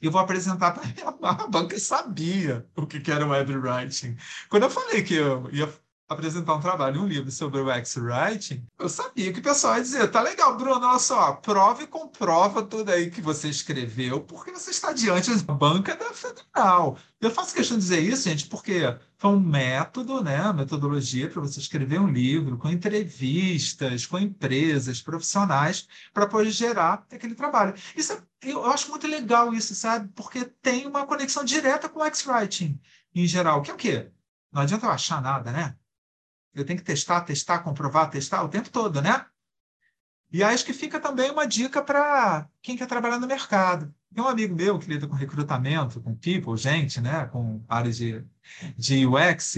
Eu 0.00 0.12
vou 0.12 0.20
apresentar 0.20 0.72
para 0.72 0.84
a 1.22 1.48
banca 1.48 1.78
sabia 1.80 2.64
o 2.76 2.86
que 2.86 3.10
era 3.10 3.26
web 3.26 3.56
writing. 3.56 4.16
Quando 4.48 4.64
eu 4.64 4.70
falei 4.70 5.02
que 5.02 5.14
eu 5.14 5.50
ia 5.50 5.68
apresentar 6.08 6.54
um 6.54 6.60
trabalho, 6.60 7.02
um 7.02 7.06
livro 7.06 7.30
sobre 7.30 7.60
o 7.60 7.70
X-Writing, 7.70 8.64
eu 8.78 8.88
sabia 8.88 9.32
que 9.32 9.40
o 9.40 9.42
pessoal 9.42 9.76
ia 9.76 9.82
dizer, 9.82 10.10
tá 10.10 10.20
legal, 10.22 10.56
Bruno, 10.56 10.86
olha 10.86 10.98
só, 10.98 11.32
prova 11.32 11.82
e 11.82 11.86
comprova 11.86 12.62
tudo 12.62 12.90
aí 12.90 13.10
que 13.10 13.20
você 13.20 13.48
escreveu, 13.48 14.20
porque 14.20 14.52
você 14.52 14.70
está 14.70 14.92
diante 14.92 15.34
da 15.34 15.52
banca 15.52 15.96
da 15.96 16.12
Federal. 16.12 16.96
Eu 17.20 17.30
faço 17.30 17.54
questão 17.54 17.76
de 17.76 17.82
dizer 17.82 18.00
isso, 18.00 18.28
gente, 18.28 18.46
porque 18.46 18.82
foi 19.18 19.30
um 19.30 19.40
método, 19.40 20.22
né, 20.22 20.52
metodologia 20.52 21.28
para 21.28 21.40
você 21.42 21.58
escrever 21.58 22.00
um 22.00 22.08
livro 22.08 22.56
com 22.56 22.68
entrevistas, 22.68 24.06
com 24.06 24.18
empresas, 24.18 25.02
profissionais, 25.02 25.88
para 26.12 26.26
poder 26.26 26.50
gerar 26.50 27.04
aquele 27.10 27.34
trabalho. 27.34 27.74
Isso 27.96 28.12
é, 28.12 28.22
eu 28.42 28.64
acho 28.66 28.90
muito 28.90 29.06
legal 29.08 29.52
isso, 29.52 29.74
sabe? 29.74 30.08
Porque 30.14 30.44
tem 30.44 30.86
uma 30.86 31.06
conexão 31.06 31.44
direta 31.44 31.88
com 31.88 32.00
o 32.00 32.04
X-Writing, 32.04 32.80
em 33.14 33.26
geral, 33.26 33.62
que 33.62 33.70
é 33.70 33.74
o 33.74 33.76
quê? 33.76 34.10
Não 34.52 34.62
adianta 34.62 34.86
eu 34.86 34.90
achar 34.90 35.20
nada, 35.20 35.50
né? 35.50 35.76
Eu 36.56 36.64
tenho 36.64 36.78
que 36.78 36.84
testar, 36.84 37.20
testar, 37.20 37.60
comprovar, 37.60 38.10
testar 38.10 38.42
o 38.42 38.48
tempo 38.48 38.70
todo, 38.70 39.02
né? 39.02 39.26
E 40.32 40.42
acho 40.42 40.64
que 40.64 40.72
fica 40.72 40.98
também 40.98 41.30
uma 41.30 41.46
dica 41.46 41.82
para 41.82 42.48
quem 42.60 42.76
quer 42.76 42.86
trabalhar 42.86 43.18
no 43.18 43.26
mercado. 43.26 43.94
Tem 44.12 44.24
um 44.24 44.28
amigo 44.28 44.54
meu 44.54 44.78
que 44.78 44.88
lida 44.88 45.06
com 45.06 45.14
recrutamento, 45.14 46.00
com 46.00 46.14
people, 46.16 46.56
gente, 46.56 47.00
né, 47.00 47.26
com 47.26 47.62
áreas 47.68 47.98
de, 47.98 48.24
de 48.76 49.06
UX, 49.06 49.56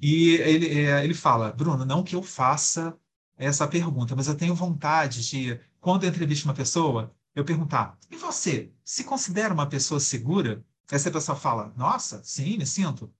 e 0.00 0.34
ele, 0.36 0.80
é, 0.80 1.04
ele 1.04 1.14
fala, 1.14 1.52
Bruno, 1.52 1.84
não 1.84 2.04
que 2.04 2.14
eu 2.14 2.22
faça 2.22 2.96
essa 3.36 3.66
pergunta, 3.66 4.14
mas 4.14 4.28
eu 4.28 4.36
tenho 4.36 4.54
vontade 4.54 5.28
de, 5.28 5.60
quando 5.80 6.04
eu 6.04 6.10
entrevisto 6.10 6.46
uma 6.46 6.54
pessoa, 6.54 7.14
eu 7.34 7.44
perguntar, 7.44 7.98
e 8.10 8.16
você, 8.16 8.72
se 8.84 9.04
considera 9.04 9.52
uma 9.52 9.68
pessoa 9.68 9.98
segura? 10.00 10.64
Essa 10.90 11.10
pessoa 11.10 11.36
fala, 11.36 11.72
nossa, 11.76 12.22
sim, 12.22 12.56
me 12.56 12.64
sinto. 12.64 13.12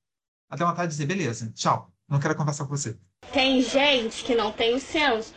Até 0.48 0.64
vontade 0.64 0.88
de 0.88 0.92
dizer, 0.92 1.06
beleza, 1.06 1.50
tchau, 1.52 1.92
não 2.08 2.20
quero 2.20 2.36
conversar 2.36 2.64
com 2.64 2.70
você. 2.70 2.96
Tem 3.32 3.62
gente 3.62 4.24
que 4.24 4.34
não 4.34 4.52
tem 4.52 4.74
o 4.74 4.80
senso. 4.80 5.34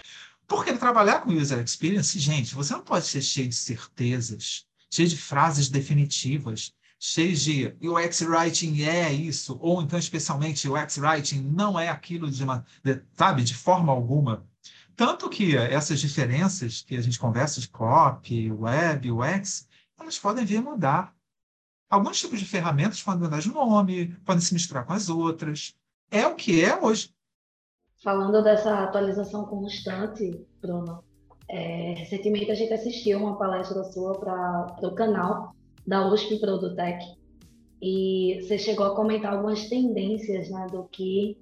Porque 0.47 0.73
trabalhar 0.73 1.21
com 1.21 1.31
user 1.31 1.59
experience, 1.59 2.17
gente, 2.17 2.55
você 2.55 2.73
não 2.73 2.81
pode 2.81 3.05
ser 3.05 3.21
cheio 3.21 3.47
de 3.47 3.55
certezas, 3.55 4.65
cheio 4.91 5.07
de 5.07 5.15
frases 5.15 5.69
definitivas, 5.69 6.73
cheio 6.99 7.35
de 7.35 7.75
UX 7.81 8.21
writing 8.21 8.81
é 8.81 9.13
isso, 9.13 9.57
ou 9.61 9.81
então 9.81 9.97
especialmente 9.99 10.67
UX 10.67 10.97
writing 10.97 11.41
não 11.41 11.79
é 11.79 11.87
aquilo 11.87 12.29
de 12.29 12.43
uma, 12.43 12.65
de, 12.83 13.01
sabe, 13.13 13.43
de 13.43 13.53
forma 13.53 13.93
alguma. 13.93 14.45
Tanto 14.95 15.29
que 15.29 15.55
essas 15.55 15.99
diferenças 16.01 16.81
que 16.81 16.97
a 16.97 17.01
gente 17.01 17.17
conversa 17.17 17.61
de 17.61 17.69
copy, 17.69 18.51
web, 18.51 19.11
UX, 19.11 19.67
elas 19.97 20.19
podem 20.19 20.43
vir 20.43 20.61
mudar. 20.61 21.15
Alguns 21.89 22.19
tipos 22.19 22.39
de 22.39 22.45
ferramentas 22.45 23.01
podem 23.01 23.21
mudar 23.21 23.39
de 23.39 23.49
nome, 23.49 24.07
podem 24.25 24.41
se 24.41 24.53
misturar 24.53 24.85
com 24.85 24.93
as 24.93 25.07
outras. 25.09 25.75
É 26.11 26.27
o 26.27 26.35
que 26.35 26.63
é 26.63 26.77
hoje. 26.77 27.13
Falando 28.01 28.41
dessa 28.41 28.83
atualização 28.83 29.45
constante, 29.45 30.45
Bruno, 30.61 31.03
é, 31.49 31.95
recentemente 31.97 32.49
a 32.49 32.55
gente 32.55 32.73
assistiu 32.73 33.19
uma 33.19 33.37
palestra 33.37 33.83
sua 33.83 34.17
para 34.17 34.77
o 34.83 34.95
canal 34.95 35.53
da 35.85 36.07
USP 36.07 36.39
Produtec 36.39 37.03
e 37.81 38.39
você 38.41 38.57
chegou 38.57 38.85
a 38.85 38.95
comentar 38.95 39.33
algumas 39.33 39.67
tendências 39.67 40.49
né, 40.49 40.67
do, 40.71 40.83
que, 40.85 41.37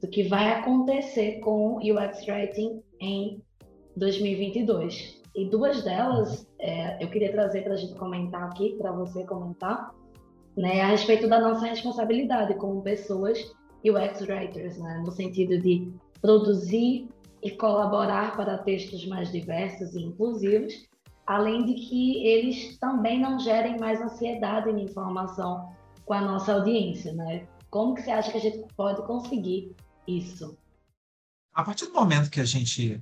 do 0.00 0.08
que 0.08 0.22
vai 0.22 0.52
acontecer 0.52 1.40
com 1.40 1.76
UX 1.76 2.26
Writing 2.26 2.82
em 2.98 3.42
2022. 3.96 5.20
E 5.34 5.50
duas 5.50 5.82
delas 5.82 6.46
é, 6.58 7.02
eu 7.02 7.10
queria 7.10 7.30
trazer 7.30 7.62
para 7.62 7.74
a 7.74 7.76
gente 7.76 7.94
comentar 7.96 8.44
aqui, 8.44 8.74
para 8.78 8.90
você 8.92 9.24
comentar, 9.24 9.94
né, 10.56 10.80
a 10.80 10.88
respeito 10.88 11.28
da 11.28 11.40
nossa 11.40 11.66
responsabilidade 11.66 12.54
como 12.54 12.82
pessoas 12.82 13.38
UX 13.84 14.20
writers, 14.22 14.78
né, 14.78 15.02
no 15.04 15.10
sentido 15.10 15.58
de 15.60 15.92
produzir 16.20 17.08
e 17.42 17.50
colaborar 17.52 18.36
para 18.36 18.58
textos 18.58 19.06
mais 19.06 19.32
diversos 19.32 19.94
e 19.94 20.02
inclusivos, 20.02 20.86
além 21.26 21.64
de 21.64 21.74
que 21.74 22.26
eles 22.26 22.76
também 22.78 23.20
não 23.20 23.38
gerem 23.38 23.78
mais 23.78 24.00
ansiedade 24.00 24.72
na 24.72 24.80
informação 24.80 25.72
com 26.04 26.12
a 26.12 26.20
nossa 26.20 26.54
audiência, 26.54 27.12
né? 27.14 27.46
Como 27.70 27.94
que 27.94 28.02
você 28.02 28.10
acha 28.10 28.32
que 28.32 28.38
a 28.38 28.40
gente 28.40 28.66
pode 28.74 29.06
conseguir 29.06 29.74
isso? 30.06 30.58
A 31.54 31.62
partir 31.62 31.86
do 31.86 31.94
momento 31.94 32.30
que 32.30 32.40
a 32.40 32.44
gente 32.44 33.00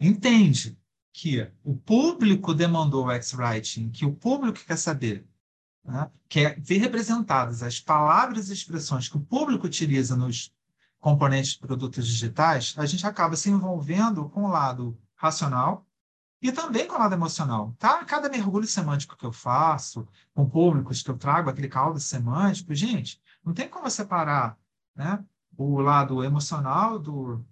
entende 0.00 0.76
que 1.12 1.46
o 1.62 1.76
público 1.76 2.54
demandou 2.54 3.06
o 3.06 3.10
X-Writing, 3.10 3.90
que 3.90 4.04
o 4.04 4.14
público 4.14 4.58
quer 4.66 4.76
saber 4.76 5.24
né, 5.84 6.10
que 6.28 6.40
é 6.40 6.54
ver 6.58 6.78
representadas 6.78 7.62
as 7.62 7.78
palavras 7.78 8.48
e 8.48 8.52
expressões 8.52 9.08
que 9.08 9.16
o 9.16 9.24
público 9.24 9.66
utiliza 9.66 10.16
nos 10.16 10.52
componentes 10.98 11.52
de 11.52 11.58
produtos 11.58 12.06
digitais, 12.08 12.74
a 12.78 12.86
gente 12.86 13.06
acaba 13.06 13.36
se 13.36 13.50
envolvendo 13.50 14.28
com 14.30 14.44
o 14.44 14.48
lado 14.48 14.98
racional 15.14 15.86
e 16.40 16.50
também 16.50 16.86
com 16.86 16.94
o 16.94 16.98
lado 16.98 17.14
emocional. 17.14 17.74
Tá? 17.78 18.04
Cada 18.04 18.28
mergulho 18.28 18.66
semântico 18.66 19.16
que 19.16 19.26
eu 19.26 19.32
faço, 19.32 20.08
com 20.34 20.48
públicos 20.48 21.02
que 21.02 21.10
eu 21.10 21.18
trago, 21.18 21.50
aquele 21.50 21.68
caldo 21.68 22.00
semântico, 22.00 22.74
gente, 22.74 23.20
não 23.44 23.52
tem 23.52 23.68
como 23.68 23.90
separar 23.90 24.58
né, 24.96 25.22
o 25.56 25.80
lado 25.80 26.24
emocional 26.24 26.98
do, 26.98 27.44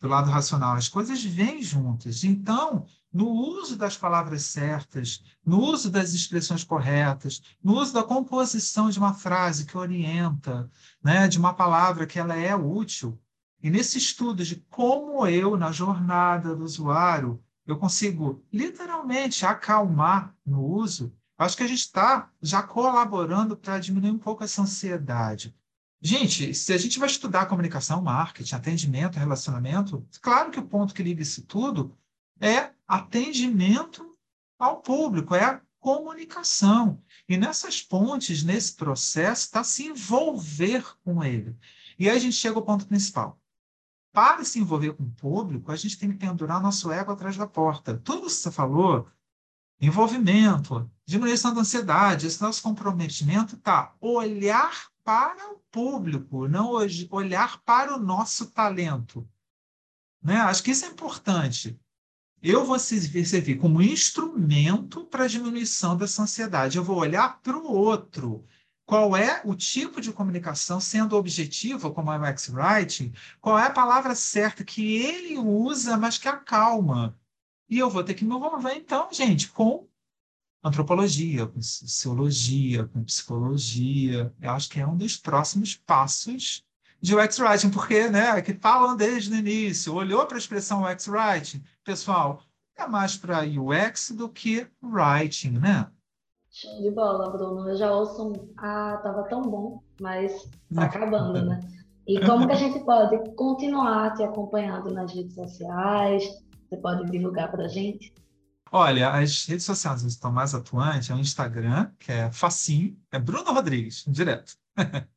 do 0.00 0.08
lado 0.08 0.30
racional. 0.30 0.76
As 0.76 0.88
coisas 0.88 1.22
vêm 1.22 1.62
juntas. 1.62 2.24
Então, 2.24 2.86
no 3.12 3.28
uso 3.28 3.76
das 3.76 3.96
palavras 3.96 4.42
certas, 4.44 5.22
no 5.44 5.60
uso 5.60 5.90
das 5.90 6.14
expressões 6.14 6.64
corretas, 6.64 7.42
no 7.62 7.74
uso 7.78 7.92
da 7.92 8.02
composição 8.02 8.88
de 8.88 8.98
uma 8.98 9.12
frase 9.12 9.66
que 9.66 9.76
orienta, 9.76 10.70
né, 11.02 11.28
de 11.28 11.38
uma 11.38 11.52
palavra 11.52 12.06
que 12.06 12.18
ela 12.18 12.36
é 12.36 12.54
útil. 12.54 13.20
E 13.62 13.68
nesse 13.68 13.98
estudo 13.98 14.42
de 14.44 14.56
como 14.70 15.26
eu, 15.26 15.56
na 15.56 15.70
jornada 15.70 16.56
do 16.56 16.64
usuário, 16.64 17.42
eu 17.66 17.76
consigo 17.76 18.42
literalmente 18.52 19.44
acalmar 19.44 20.34
no 20.46 20.64
uso, 20.64 21.12
acho 21.36 21.56
que 21.56 21.62
a 21.62 21.68
gente 21.68 21.80
está 21.80 22.30
já 22.40 22.62
colaborando 22.62 23.56
para 23.56 23.78
diminuir 23.78 24.10
um 24.10 24.18
pouco 24.18 24.42
essa 24.42 24.62
ansiedade. 24.62 25.54
Gente, 26.02 26.54
se 26.54 26.72
a 26.72 26.78
gente 26.78 26.98
vai 26.98 27.08
estudar 27.08 27.46
comunicação, 27.46 28.00
marketing, 28.00 28.54
atendimento, 28.54 29.18
relacionamento, 29.18 30.06
claro 30.22 30.50
que 30.50 30.58
o 30.58 30.66
ponto 30.66 30.94
que 30.94 31.02
liga 31.02 31.20
isso 31.20 31.42
tudo 31.42 31.94
é 32.40 32.70
atendimento 32.88 34.16
ao 34.58 34.80
público, 34.80 35.34
é 35.34 35.44
a 35.44 35.60
comunicação. 35.78 37.02
E 37.28 37.36
nessas 37.36 37.82
pontes, 37.82 38.42
nesse 38.42 38.74
processo, 38.74 39.44
está 39.44 39.62
se 39.62 39.86
envolver 39.86 40.84
com 41.04 41.22
ele. 41.22 41.54
E 41.98 42.08
aí 42.08 42.16
a 42.16 42.20
gente 42.20 42.36
chega 42.36 42.56
ao 42.56 42.64
ponto 42.64 42.86
principal. 42.86 43.38
Para 44.12 44.42
se 44.44 44.58
envolver 44.58 44.94
com 44.94 45.04
o 45.04 45.12
público, 45.12 45.70
a 45.70 45.76
gente 45.76 45.98
tem 45.98 46.10
que 46.10 46.16
pendurar 46.16 46.62
nosso 46.62 46.90
ego 46.90 47.12
atrás 47.12 47.36
da 47.36 47.46
porta. 47.46 47.98
Tudo 47.98 48.26
que 48.26 48.32
você 48.32 48.50
falou, 48.50 49.06
envolvimento, 49.80 50.90
diminuição 51.06 51.54
da 51.54 51.60
ansiedade, 51.60 52.26
esse 52.26 52.40
nosso 52.40 52.62
comprometimento 52.62 53.54
está 53.54 53.94
olhar 54.00 54.89
para 55.04 55.52
o 55.52 55.58
público, 55.70 56.48
não 56.48 56.72
olhar 57.10 57.62
para 57.62 57.94
o 57.94 57.98
nosso 57.98 58.50
talento. 58.50 59.28
Né? 60.22 60.36
Acho 60.36 60.62
que 60.62 60.70
isso 60.70 60.84
é 60.84 60.88
importante 60.88 61.78
eu 62.42 62.64
vou 62.64 62.78
servir 62.78 63.58
como 63.58 63.82
instrumento 63.82 65.04
para 65.04 65.24
a 65.24 65.28
diminuição 65.28 65.96
dessa 65.96 66.22
ansiedade. 66.22 66.78
Eu 66.78 66.84
vou 66.84 66.96
olhar 66.96 67.40
para 67.42 67.56
o 67.56 67.70
outro. 67.70 68.44
Qual 68.86 69.16
é 69.16 69.42
o 69.44 69.54
tipo 69.54 70.00
de 70.00 70.12
comunicação, 70.12 70.80
sendo 70.80 71.16
objetivo, 71.16 71.92
como 71.92 72.10
é 72.10 72.16
o 72.16 72.20
Max 72.20 72.48
Writing, 72.48 73.12
qual 73.40 73.58
é 73.58 73.66
a 73.66 73.70
palavra 73.70 74.14
certa 74.14 74.64
que 74.64 74.96
ele 74.96 75.38
usa, 75.38 75.96
mas 75.96 76.18
que 76.18 76.26
acalma. 76.26 77.16
E 77.68 77.78
eu 77.78 77.88
vou 77.88 78.02
ter 78.02 78.14
que 78.14 78.24
me 78.24 78.34
envolver, 78.34 78.74
então, 78.74 79.08
gente, 79.12 79.48
com 79.48 79.86
antropologia, 80.62 81.46
com 81.46 81.60
sociologia, 81.60 82.84
com 82.86 83.02
psicologia. 83.04 84.32
Eu 84.40 84.50
acho 84.50 84.68
que 84.68 84.80
é 84.80 84.86
um 84.86 84.96
dos 84.96 85.16
próximos 85.16 85.74
passos 85.74 86.64
de 87.00 87.14
UX 87.14 87.38
Writing, 87.38 87.70
porque, 87.70 88.08
né, 88.08 88.40
que 88.42 88.52
falam 88.54 88.96
desde 88.96 89.32
o 89.32 89.36
início, 89.36 89.94
olhou 89.94 90.26
para 90.26 90.36
a 90.36 90.38
expressão 90.38 90.84
UX 90.84 91.08
Writing, 91.08 91.62
pessoal, 91.82 92.42
é 92.76 92.86
mais 92.86 93.16
para 93.16 93.40
UX 93.42 94.10
do 94.10 94.28
que 94.28 94.66
Writing, 94.82 95.52
né? 95.52 95.90
Show 96.50 96.82
de 96.82 96.90
bola, 96.90 97.30
Bruno. 97.30 97.68
Eu 97.68 97.76
já 97.76 97.92
ouço 97.92 98.28
um, 98.28 98.54
ah, 98.58 98.98
tava 99.02 99.22
tão 99.24 99.42
bom, 99.42 99.82
mas 100.00 100.48
tá 100.74 100.84
acabando, 100.84 101.44
né? 101.44 101.60
E 102.06 102.20
como 102.26 102.46
que 102.46 102.52
a 102.52 102.56
gente 102.56 102.80
pode 102.80 103.34
continuar 103.34 104.14
te 104.14 104.24
acompanhando 104.24 104.92
nas 104.92 105.14
redes 105.14 105.34
sociais? 105.34 106.24
Você 106.68 106.76
pode 106.76 107.08
divulgar 107.10 107.50
para 107.50 107.66
a 107.66 107.68
gente? 107.68 108.12
Olha, 108.72 109.10
as 109.10 109.46
redes 109.46 109.64
sociais 109.64 110.02
estão 110.02 110.30
mais 110.30 110.54
atuantes 110.54 111.10
é 111.10 111.14
o 111.14 111.18
Instagram, 111.18 111.90
que 111.98 112.12
é 112.12 112.30
facinho, 112.30 112.96
é 113.10 113.18
Bruno 113.18 113.52
Rodrigues, 113.52 114.04
direto. 114.06 114.56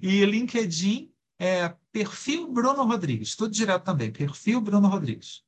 e 0.00 0.24
LinkedIn 0.24 1.12
é 1.38 1.74
perfil 1.90 2.52
Bruno 2.52 2.84
Rodrigues, 2.84 3.34
tudo 3.34 3.52
direto 3.52 3.84
também, 3.84 4.12
perfil 4.12 4.60
Bruno 4.60 4.86
Rodrigues. 4.86 5.42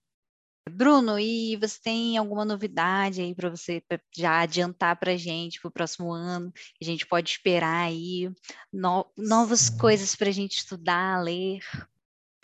Bruno, 0.68 1.18
e 1.18 1.56
você 1.56 1.78
tem 1.78 2.16
alguma 2.16 2.44
novidade 2.44 3.20
aí 3.20 3.34
para 3.34 3.50
você 3.50 3.82
pra 3.86 4.00
já 4.16 4.40
adiantar 4.40 4.98
para 4.98 5.12
a 5.12 5.16
gente 5.16 5.60
para 5.60 5.68
o 5.68 5.72
próximo 5.72 6.10
ano? 6.12 6.52
A 6.80 6.84
gente 6.84 7.06
pode 7.06 7.30
esperar 7.30 7.84
aí 7.84 8.32
no, 8.72 9.06
novas 9.16 9.68
coisas 9.68 10.16
para 10.16 10.28
a 10.28 10.32
gente 10.32 10.56
estudar, 10.56 11.22
ler? 11.22 11.60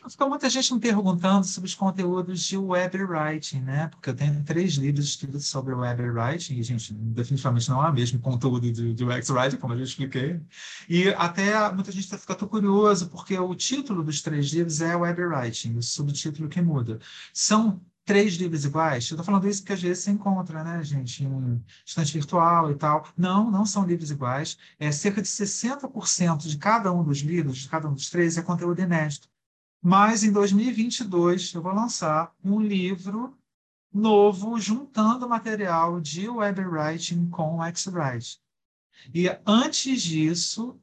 Ficou 0.08 0.28
muita 0.28 0.48
gente 0.48 0.72
me 0.72 0.80
perguntando 0.80 1.44
sobre 1.46 1.68
os 1.68 1.74
conteúdos 1.74 2.40
de 2.42 2.56
web 2.56 3.02
writing, 3.04 3.60
né? 3.60 3.88
Porque 3.88 4.10
eu 4.10 4.16
tenho 4.16 4.42
três 4.44 4.74
livros 4.74 5.04
escritos 5.06 5.46
sobre 5.46 5.74
web 5.74 6.02
writing 6.10 6.54
e, 6.54 6.62
gente, 6.62 6.92
definitivamente 6.94 7.68
não 7.68 7.84
é 7.84 7.90
o 7.90 7.92
mesmo 7.92 8.18
conteúdo 8.18 8.72
de, 8.72 8.94
de 8.94 9.04
UX 9.04 9.28
writing, 9.30 9.56
como 9.58 9.74
eu 9.74 9.78
já 9.78 9.84
expliquei. 9.84 10.40
E 10.88 11.08
até 11.10 11.70
muita 11.72 11.92
gente 11.92 12.08
fica 12.08 12.34
tão 12.34 12.48
curioso, 12.48 13.10
porque 13.10 13.38
o 13.38 13.54
título 13.54 14.02
dos 14.02 14.22
três 14.22 14.50
livros 14.50 14.80
é 14.80 14.96
web 14.96 15.22
writing, 15.22 15.76
o 15.76 15.82
subtítulo 15.82 16.48
que 16.48 16.60
muda. 16.62 16.98
São 17.32 17.80
três 18.04 18.34
livros 18.34 18.64
iguais? 18.64 19.08
Eu 19.08 19.14
estou 19.14 19.24
falando 19.24 19.48
isso 19.48 19.60
porque 19.62 19.74
às 19.74 19.82
vezes 19.82 20.02
você 20.02 20.10
encontra, 20.10 20.64
né, 20.64 20.82
gente, 20.82 21.24
em 21.24 21.64
estante 21.86 22.12
virtual 22.12 22.70
e 22.70 22.74
tal. 22.74 23.06
Não, 23.16 23.50
não 23.50 23.64
são 23.64 23.86
livros 23.86 24.10
iguais. 24.10 24.58
É 24.78 24.90
cerca 24.90 25.22
de 25.22 25.28
60% 25.28 26.48
de 26.48 26.58
cada 26.58 26.92
um 26.92 27.04
dos 27.04 27.18
livros, 27.18 27.58
de 27.58 27.68
cada 27.68 27.88
um 27.88 27.94
dos 27.94 28.10
três, 28.10 28.36
é 28.36 28.42
conteúdo 28.42 28.80
inédito. 28.80 29.29
Mas 29.82 30.22
em 30.22 30.30
2022 30.30 31.54
eu 31.54 31.62
vou 31.62 31.72
lançar 31.72 32.34
um 32.44 32.60
livro 32.60 33.36
novo 33.92 34.58
juntando 34.58 35.28
material 35.28 36.00
de 36.00 36.28
web 36.28 36.60
writing 36.64 37.28
com 37.30 37.64
X-Write. 37.64 38.40
E 39.14 39.26
antes 39.46 40.02
disso, 40.02 40.78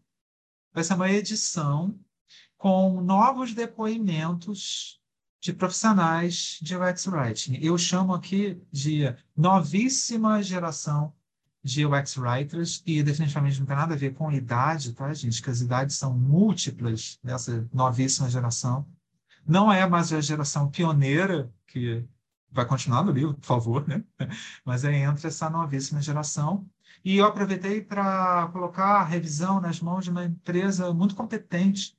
vai 0.73 0.83
ser 0.83 0.95
uma 0.95 1.12
edição 1.12 1.97
com 2.57 2.99
novos 3.01 3.53
depoimentos 3.53 4.99
de 5.39 5.53
profissionais 5.53 6.57
de 6.62 6.75
UX 6.75 7.07
Writing. 7.07 7.60
Eu 7.62 7.77
chamo 7.77 8.13
aqui 8.13 8.60
de 8.71 9.15
novíssima 9.36 10.41
geração 10.41 11.13
de 11.67 11.86
UX 11.86 12.17
Writers, 12.17 12.82
e 12.86 13.03
definitivamente 13.03 13.60
não 13.60 13.65
tem 13.65 13.75
nada 13.75 13.93
a 13.93 13.97
ver 13.97 14.13
com 14.13 14.32
idade, 14.32 14.93
tá, 14.93 15.13
gente? 15.13 15.41
Que 15.41 15.49
as 15.49 15.60
idades 15.60 15.97
são 15.97 16.17
múltiplas 16.17 17.19
dessa 17.21 17.67
novíssima 17.73 18.30
geração. 18.30 18.88
Não 19.45 19.71
é 19.71 19.86
mais 19.88 20.13
a 20.13 20.21
geração 20.21 20.71
pioneira, 20.71 21.51
que 21.67 22.06
vai 22.49 22.65
continuar 22.65 23.03
no 23.03 23.12
livro, 23.12 23.34
por 23.34 23.45
favor, 23.45 23.86
né? 23.86 24.01
Mas 24.63 24.86
é 24.86 24.95
entre 24.95 25.27
essa 25.27 25.49
novíssima 25.49 26.01
geração. 26.01 26.65
E 27.03 27.17
eu 27.17 27.25
aproveitei 27.25 27.82
para 27.82 28.47
colocar 28.53 29.01
a 29.01 29.03
revisão 29.03 29.60
nas 29.60 29.82
mãos 29.82 30.06
de 30.06 30.10
uma 30.10 30.23
empresa 30.23 30.93
muito 30.93 31.15
competente, 31.15 31.97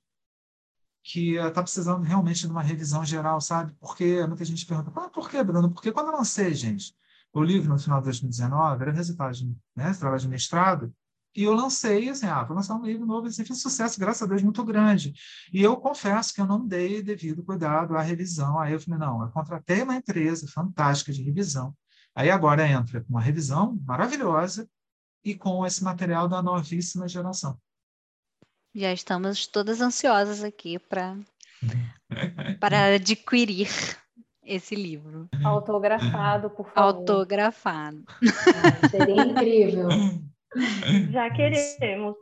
que 1.03 1.37
está 1.37 1.63
precisando 1.63 2.03
realmente 2.03 2.41
de 2.41 2.51
uma 2.51 2.63
revisão 2.63 3.05
geral, 3.05 3.39
sabe? 3.41 3.75
Porque 3.79 4.27
muita 4.27 4.45
gente 4.47 4.65
pergunta, 4.65 4.91
ah, 4.97 5.11
por 5.11 5.29
que, 5.29 5.43
Bruno? 5.45 5.71
Porque 5.71 5.93
quando 5.93 6.09
eu 6.09 6.17
lancei, 6.17 6.55
gente, 6.55 6.95
o 7.33 7.43
livro 7.43 7.69
no 7.69 7.79
final 7.79 8.01
de 8.01 8.07
2019 8.07 8.83
era 8.83 8.93
resultado 8.93 9.35
de 9.35 9.55
né, 9.77 9.93
trabalho 9.95 10.21
de 10.21 10.29
mestrado, 10.29 10.95
e 11.37 11.45
eu 11.45 11.53
lancei, 11.53 12.09
assim, 12.09 12.27
ah, 12.27 12.43
vou 12.43 12.57
lançar 12.57 12.75
um 12.75 12.85
livro 12.85 13.07
novo, 13.07 13.29
assim, 13.29 13.45
fez 13.45 13.61
sucesso, 13.61 14.01
graças 14.01 14.23
a 14.23 14.27
Deus, 14.27 14.43
muito 14.43 14.65
grande. 14.65 15.15
E 15.53 15.63
eu 15.63 15.77
confesso 15.77 16.35
que 16.35 16.41
eu 16.41 16.47
não 16.47 16.67
dei 16.67 17.01
devido 17.01 17.45
cuidado 17.45 17.97
à 17.97 18.03
revisão. 18.03 18.59
Aí 18.59 18.73
eu 18.73 18.81
falei, 18.81 18.99
não, 18.99 19.23
eu 19.23 19.31
contratei 19.31 19.83
uma 19.83 19.95
empresa 19.95 20.49
fantástica 20.49 21.13
de 21.13 21.23
revisão. 21.23 21.73
Aí 22.13 22.29
agora 22.29 22.67
entra 22.67 23.05
uma 23.09 23.21
revisão 23.21 23.79
maravilhosa 23.85 24.69
e 25.25 25.35
com 25.35 25.65
esse 25.65 25.85
material 25.85 26.27
da 26.27 26.43
novíssima 26.43 27.07
geração. 27.07 27.57
Já 28.75 28.93
estamos 28.93 29.47
todas 29.47 29.81
ansiosas 29.81 30.43
aqui 30.43 30.79
para 30.79 31.17
para 32.59 32.95
adquirir 32.95 33.69
esse 34.49 34.75
livro. 34.75 35.29
Autografado, 35.45 36.49
por 36.51 36.67
favor. 36.71 36.99
Autografado. 36.99 38.03
Ah, 38.09 38.89
seria 38.89 39.23
incrível. 39.23 39.89
Já 41.11 41.31
queremos. 41.31 42.17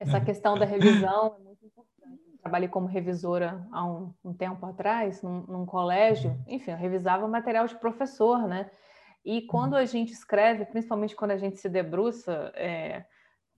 Essa 0.00 0.20
questão 0.20 0.58
da 0.58 0.64
revisão 0.64 1.36
é 1.38 1.42
muito 1.44 1.64
importante. 1.66 2.22
Eu 2.32 2.38
trabalhei 2.38 2.68
como 2.68 2.86
revisora 2.86 3.66
há 3.70 3.84
um, 3.84 4.14
um 4.24 4.32
tempo 4.32 4.64
atrás, 4.64 5.22
num, 5.22 5.42
num, 5.42 5.66
colégio. 5.66 6.36
Enfim, 6.46 6.72
eu 6.72 6.76
revisava 6.76 7.28
material 7.28 7.66
de 7.66 7.76
professor, 7.76 8.48
né? 8.48 8.70
E 9.24 9.42
quando 9.42 9.76
a 9.76 9.84
gente 9.84 10.12
escreve, 10.12 10.64
principalmente 10.64 11.14
quando 11.14 11.30
a 11.30 11.36
gente 11.36 11.58
se 11.58 11.68
debruça 11.68 12.52
é, 12.54 13.04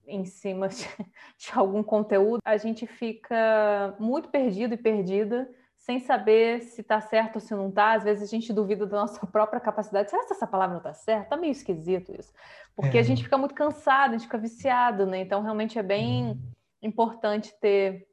em 0.05 0.25
cima 0.25 0.67
de, 0.67 0.87
de 1.39 1.51
algum 1.53 1.83
conteúdo, 1.83 2.39
a 2.45 2.57
gente 2.57 2.85
fica 2.85 3.95
muito 3.99 4.29
perdido 4.29 4.73
e 4.73 4.77
perdida 4.77 5.49
sem 5.87 5.99
saber 5.99 6.59
se 6.63 6.81
está 6.81 6.99
certo 6.99 7.35
ou 7.35 7.41
se 7.41 7.55
não 7.55 7.69
está. 7.69 7.93
Às 7.93 8.03
vezes 8.03 8.21
a 8.21 8.25
gente 8.27 8.51
duvida 8.51 8.85
da 8.85 8.97
nossa 8.97 9.25
própria 9.31 9.61
capacidade. 9.61 10.09
Será 10.09 10.25
que 10.25 10.33
essa 10.33 10.45
palavra 10.45 10.73
não 10.73 10.81
está 10.81 10.93
certa? 10.93 11.23
Está 11.23 11.37
meio 11.37 11.51
esquisito 11.51 12.13
isso. 12.13 12.33
Porque 12.75 12.97
é. 12.97 12.99
a 12.99 13.03
gente 13.03 13.23
fica 13.23 13.37
muito 13.37 13.55
cansado, 13.55 14.09
a 14.09 14.17
gente 14.17 14.25
fica 14.25 14.37
viciado, 14.37 15.05
né? 15.05 15.21
Então, 15.21 15.41
realmente 15.41 15.79
é 15.79 15.83
bem 15.83 16.25
uhum. 16.25 16.39
importante 16.81 17.57
ter 17.61 18.05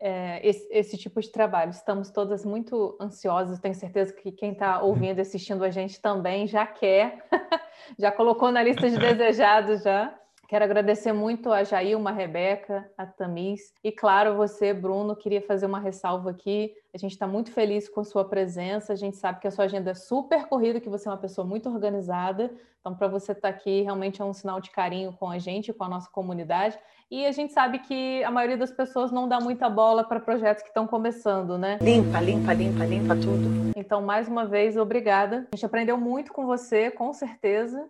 é, 0.00 0.40
esse, 0.42 0.66
esse, 0.70 0.96
tipo 0.96 1.20
de 1.20 1.30
trabalho. 1.30 1.70
Estamos 1.70 2.10
todas 2.10 2.46
muito 2.46 2.96
ansiosas. 2.98 3.60
Tenho 3.60 3.74
certeza 3.74 4.14
que 4.14 4.32
quem 4.32 4.52
está 4.52 4.80
ouvindo 4.82 5.18
e 5.18 5.20
assistindo 5.20 5.64
a 5.64 5.70
gente 5.70 6.00
também 6.00 6.46
já 6.46 6.66
quer, 6.66 7.22
já 8.00 8.10
colocou 8.10 8.50
na 8.50 8.62
lista 8.62 8.88
de 8.88 8.96
desejados 8.96 9.82
já. 9.82 10.18
Quero 10.52 10.66
agradecer 10.66 11.14
muito 11.14 11.50
a 11.50 11.64
Jailma, 11.64 12.10
a 12.10 12.12
Rebeca, 12.12 12.86
a 12.98 13.06
Tamis 13.06 13.72
e, 13.82 13.90
claro, 13.90 14.36
você, 14.36 14.74
Bruno. 14.74 15.16
Queria 15.16 15.40
fazer 15.40 15.64
uma 15.64 15.80
ressalva 15.80 16.28
aqui. 16.28 16.74
A 16.92 16.98
gente 16.98 17.12
está 17.12 17.26
muito 17.26 17.50
feliz 17.50 17.88
com 17.88 18.02
a 18.02 18.04
sua 18.04 18.22
presença. 18.22 18.92
A 18.92 18.96
gente 18.96 19.16
sabe 19.16 19.40
que 19.40 19.48
a 19.48 19.50
sua 19.50 19.64
agenda 19.64 19.92
é 19.92 19.94
super 19.94 20.46
corrida, 20.48 20.78
que 20.78 20.90
você 20.90 21.08
é 21.08 21.10
uma 21.10 21.16
pessoa 21.16 21.46
muito 21.46 21.70
organizada. 21.70 22.50
Então, 22.78 22.94
para 22.94 23.08
você 23.08 23.32
estar 23.32 23.48
tá 23.50 23.56
aqui, 23.56 23.80
realmente 23.80 24.20
é 24.20 24.24
um 24.26 24.34
sinal 24.34 24.60
de 24.60 24.70
carinho 24.70 25.14
com 25.14 25.30
a 25.30 25.38
gente, 25.38 25.72
com 25.72 25.84
a 25.84 25.88
nossa 25.88 26.10
comunidade. 26.10 26.78
E 27.10 27.24
a 27.24 27.32
gente 27.32 27.54
sabe 27.54 27.78
que 27.78 28.22
a 28.22 28.30
maioria 28.30 28.58
das 28.58 28.70
pessoas 28.70 29.10
não 29.10 29.26
dá 29.26 29.40
muita 29.40 29.70
bola 29.70 30.04
para 30.04 30.20
projetos 30.20 30.62
que 30.62 30.68
estão 30.68 30.86
começando, 30.86 31.56
né? 31.56 31.78
Limpa, 31.80 32.20
limpa, 32.20 32.52
limpa, 32.52 32.84
limpa 32.84 33.16
tudo. 33.16 33.72
Então, 33.74 34.02
mais 34.02 34.28
uma 34.28 34.44
vez, 34.44 34.76
obrigada. 34.76 35.48
A 35.50 35.56
gente 35.56 35.64
aprendeu 35.64 35.96
muito 35.96 36.30
com 36.30 36.44
você, 36.44 36.90
com 36.90 37.10
certeza. 37.14 37.88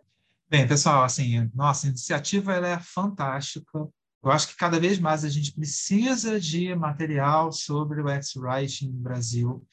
Bem, 0.53 0.69
pessoal, 0.69 1.03
assim, 1.03 1.51
nossa, 1.55 1.89
iniciativa 1.89 2.53
ela 2.53 2.69
é 2.69 2.79
fantástica. 2.79 3.89
Eu 4.23 4.31
acho 4.31 4.49
que 4.49 4.55
cada 4.55 4.79
vez 4.79 4.99
mais 4.99 5.25
a 5.25 5.31
gente 5.31 5.51
precisa 5.51 6.39
de 6.39 6.75
material 6.75 7.51
sobre 7.51 8.03
o 8.03 8.09
X-Writing 8.11 8.91
no 8.91 8.99
Brasil. 8.99 9.67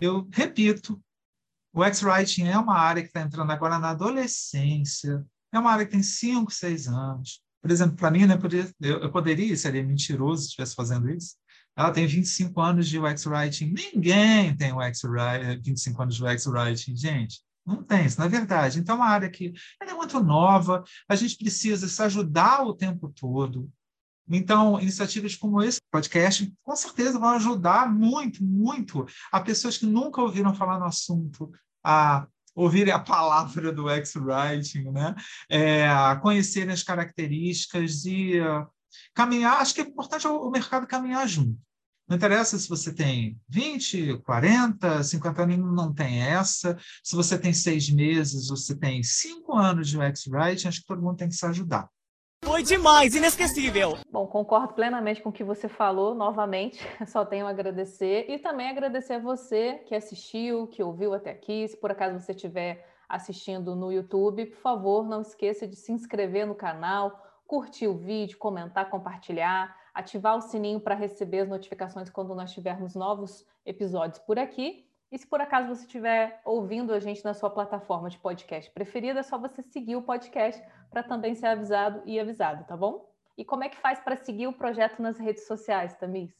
Eu 0.00 0.26
repito, 0.32 0.98
o 1.74 1.84
X-Writing 1.84 2.44
é 2.44 2.58
uma 2.58 2.78
área 2.78 3.02
que 3.02 3.08
está 3.08 3.20
entrando 3.20 3.52
agora 3.52 3.78
na 3.78 3.90
adolescência, 3.90 5.26
é 5.52 5.58
uma 5.58 5.72
área 5.72 5.84
que 5.84 5.92
tem 5.92 6.02
5, 6.02 6.50
6 6.50 6.88
anos. 6.88 7.42
Por 7.60 7.70
exemplo, 7.70 7.94
para 7.94 8.10
mim, 8.10 8.24
né, 8.24 8.38
eu, 8.80 9.12
poderia, 9.12 9.54
seria 9.58 9.84
mentiroso 9.84 10.40
se 10.40 10.48
estivesse 10.48 10.74
fazendo 10.74 11.10
isso. 11.10 11.36
Ela 11.76 11.92
tem 11.92 12.06
25 12.06 12.58
anos 12.62 12.88
de 12.88 12.98
UX 12.98 13.26
Writing. 13.26 13.74
Ninguém 13.74 14.56
tem 14.56 14.72
UX 14.72 15.02
25 15.62 16.02
anos 16.02 16.14
de 16.14 16.24
UX 16.24 16.46
Writing, 16.46 16.96
gente. 16.96 17.42
Não 17.68 17.82
tem, 17.82 18.06
isso 18.06 18.18
não 18.18 18.24
é 18.24 18.30
verdade. 18.30 18.80
Então, 18.80 18.96
é 18.96 18.98
uma 18.98 19.06
área 19.06 19.28
que 19.28 19.52
é 19.78 19.92
muito 19.92 20.18
nova, 20.20 20.82
a 21.06 21.14
gente 21.14 21.36
precisa 21.36 21.86
se 21.86 22.02
ajudar 22.02 22.62
o 22.62 22.74
tempo 22.74 23.10
todo. 23.10 23.70
Então, 24.26 24.80
iniciativas 24.80 25.36
como 25.36 25.62
esse 25.62 25.78
podcast, 25.90 26.50
com 26.62 26.74
certeza, 26.74 27.18
vão 27.18 27.28
ajudar 27.30 27.92
muito, 27.92 28.42
muito 28.42 29.06
a 29.30 29.38
pessoas 29.38 29.76
que 29.76 29.84
nunca 29.84 30.22
ouviram 30.22 30.54
falar 30.54 30.78
no 30.78 30.86
assunto 30.86 31.52
a 31.84 32.26
ouvirem 32.54 32.92
a 32.92 32.98
palavra 32.98 33.70
do 33.70 33.90
X-Writing, 33.90 34.90
né? 34.90 35.14
É, 35.50 35.88
conhecerem 36.22 36.72
as 36.72 36.82
características 36.82 38.06
e 38.06 38.40
uh, 38.40 38.66
caminhar. 39.14 39.60
Acho 39.60 39.74
que 39.74 39.82
é 39.82 39.84
importante 39.84 40.26
o 40.26 40.50
mercado 40.50 40.86
caminhar 40.86 41.28
junto. 41.28 41.60
Não 42.08 42.16
interessa 42.16 42.58
se 42.58 42.66
você 42.66 42.90
tem 42.90 43.38
20, 43.50 44.20
40, 44.20 45.02
50 45.02 45.42
anos, 45.42 45.76
não 45.76 45.92
tem 45.92 46.22
essa. 46.22 46.78
Se 47.04 47.14
você 47.14 47.38
tem 47.38 47.52
seis 47.52 47.90
meses, 47.90 48.48
você 48.48 48.74
tem 48.74 49.02
cinco 49.02 49.54
anos 49.54 49.90
de 49.90 49.98
UX 49.98 50.26
Writing, 50.26 50.68
acho 50.68 50.80
que 50.80 50.86
todo 50.86 51.02
mundo 51.02 51.18
tem 51.18 51.28
que 51.28 51.34
se 51.34 51.44
ajudar. 51.44 51.86
Foi 52.42 52.62
demais, 52.62 53.14
inesquecível. 53.14 53.98
Bom, 54.10 54.26
concordo 54.26 54.72
plenamente 54.72 55.20
com 55.20 55.28
o 55.28 55.32
que 55.32 55.44
você 55.44 55.68
falou, 55.68 56.14
novamente, 56.14 56.82
só 57.06 57.26
tenho 57.26 57.46
a 57.46 57.50
agradecer 57.50 58.24
e 58.26 58.38
também 58.38 58.70
agradecer 58.70 59.14
a 59.14 59.18
você 59.18 59.74
que 59.86 59.94
assistiu, 59.94 60.66
que 60.66 60.82
ouviu 60.82 61.12
até 61.12 61.30
aqui. 61.30 61.68
Se 61.68 61.76
por 61.76 61.90
acaso 61.90 62.18
você 62.18 62.32
estiver 62.32 62.88
assistindo 63.06 63.76
no 63.76 63.92
YouTube, 63.92 64.46
por 64.46 64.60
favor, 64.62 65.06
não 65.06 65.20
esqueça 65.20 65.68
de 65.68 65.76
se 65.76 65.92
inscrever 65.92 66.46
no 66.46 66.54
canal, 66.54 67.22
curtir 67.46 67.86
o 67.86 67.98
vídeo, 67.98 68.38
comentar, 68.38 68.88
compartilhar 68.88 69.76
ativar 69.98 70.36
o 70.36 70.40
sininho 70.40 70.80
para 70.80 70.94
receber 70.94 71.40
as 71.40 71.48
notificações 71.48 72.08
quando 72.08 72.32
nós 72.32 72.52
tivermos 72.52 72.94
novos 72.94 73.44
episódios 73.66 74.20
por 74.20 74.38
aqui. 74.38 74.86
E 75.10 75.18
se 75.18 75.26
por 75.26 75.40
acaso 75.40 75.68
você 75.68 75.82
estiver 75.82 76.40
ouvindo 76.44 76.92
a 76.92 77.00
gente 77.00 77.24
na 77.24 77.34
sua 77.34 77.50
plataforma 77.50 78.08
de 78.08 78.18
podcast 78.18 78.70
preferida, 78.70 79.20
é 79.20 79.22
só 79.24 79.36
você 79.36 79.60
seguir 79.60 79.96
o 79.96 80.02
podcast 80.02 80.62
para 80.88 81.02
também 81.02 81.34
ser 81.34 81.46
avisado 81.46 82.00
e 82.06 82.20
avisado, 82.20 82.64
tá 82.64 82.76
bom? 82.76 83.10
E 83.36 83.44
como 83.44 83.64
é 83.64 83.68
que 83.68 83.76
faz 83.76 83.98
para 83.98 84.16
seguir 84.16 84.46
o 84.46 84.52
projeto 84.52 85.02
nas 85.02 85.18
redes 85.18 85.46
sociais, 85.46 85.96
Tamis? 85.96 86.32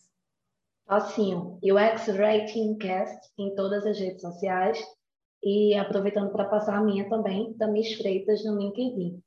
Facinho, 0.87 1.59
UX 1.63 2.07
Rating 2.17 2.79
Cast 2.79 3.33
em 3.37 3.55
todas 3.57 3.85
as 3.85 3.99
redes 3.99 4.21
sociais 4.21 4.79
e 5.43 5.75
aproveitando 5.75 6.31
para 6.31 6.45
passar 6.45 6.77
a 6.77 6.81
minha 6.81 7.09
também, 7.09 7.55
Tamis 7.55 7.95
Freitas 7.95 8.45
no 8.45 8.57
LinkedIn. 8.57 9.21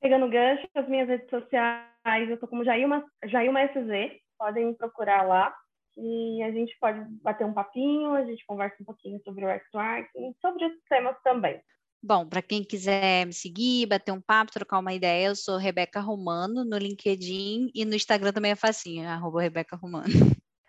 Pegando 0.00 0.30
gancho, 0.30 0.66
as 0.74 0.88
minhas 0.88 1.08
redes 1.08 1.28
sociais, 1.28 1.91
eu 2.28 2.38
tô 2.38 2.48
como 2.48 2.64
Jailma, 2.64 3.04
Jailma 3.24 3.66
SZ, 3.66 4.20
podem 4.38 4.66
me 4.66 4.74
procurar 4.74 5.22
lá. 5.22 5.54
e 5.96 6.42
a 6.42 6.50
gente 6.50 6.76
pode 6.80 7.04
bater 7.22 7.44
um 7.44 7.52
papinho, 7.52 8.14
a 8.14 8.24
gente 8.24 8.44
conversa 8.46 8.76
um 8.80 8.84
pouquinho 8.84 9.20
sobre 9.22 9.44
o 9.44 9.48
X-Writing, 9.48 10.34
sobre 10.40 10.64
os 10.64 10.72
temas 10.88 11.16
também. 11.22 11.60
Bom, 12.02 12.26
para 12.26 12.42
quem 12.42 12.64
quiser 12.64 13.26
me 13.26 13.32
seguir, 13.32 13.86
bater 13.86 14.10
um 14.10 14.20
papo, 14.20 14.52
trocar 14.52 14.80
uma 14.80 14.92
ideia, 14.92 15.26
eu 15.26 15.36
sou 15.36 15.56
Rebeca 15.56 16.00
Romano 16.00 16.64
no 16.64 16.76
LinkedIn 16.76 17.70
e 17.72 17.84
no 17.84 17.94
Instagram 17.94 18.32
também 18.32 18.50
é 18.50 18.56
facinho, 18.56 19.08
arroba 19.08 19.42
Rebeca 19.42 19.76
Romano. 19.76 20.12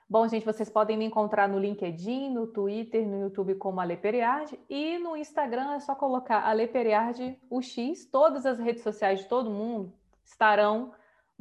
Bom, 0.07 0.27
gente, 0.27 0.45
vocês 0.45 0.69
podem 0.69 0.95
me 0.95 1.05
encontrar 1.05 1.47
no 1.47 1.57
LinkedIn, 1.57 2.29
no 2.29 2.45
Twitter, 2.45 3.07
no 3.07 3.19
YouTube 3.19 3.55
como 3.55 3.81
Ale 3.81 3.97
Periard 3.97 4.59
e 4.69 4.99
no 4.99 5.17
Instagram 5.17 5.73
é 5.73 5.79
só 5.79 5.95
colocar 5.95 6.45
Ale 6.45 6.67
Periard 6.67 7.35
UX. 7.49 8.05
Todas 8.11 8.45
as 8.45 8.59
redes 8.59 8.83
sociais 8.83 9.21
de 9.21 9.25
todo 9.25 9.49
mundo 9.49 9.91
estarão 10.23 10.93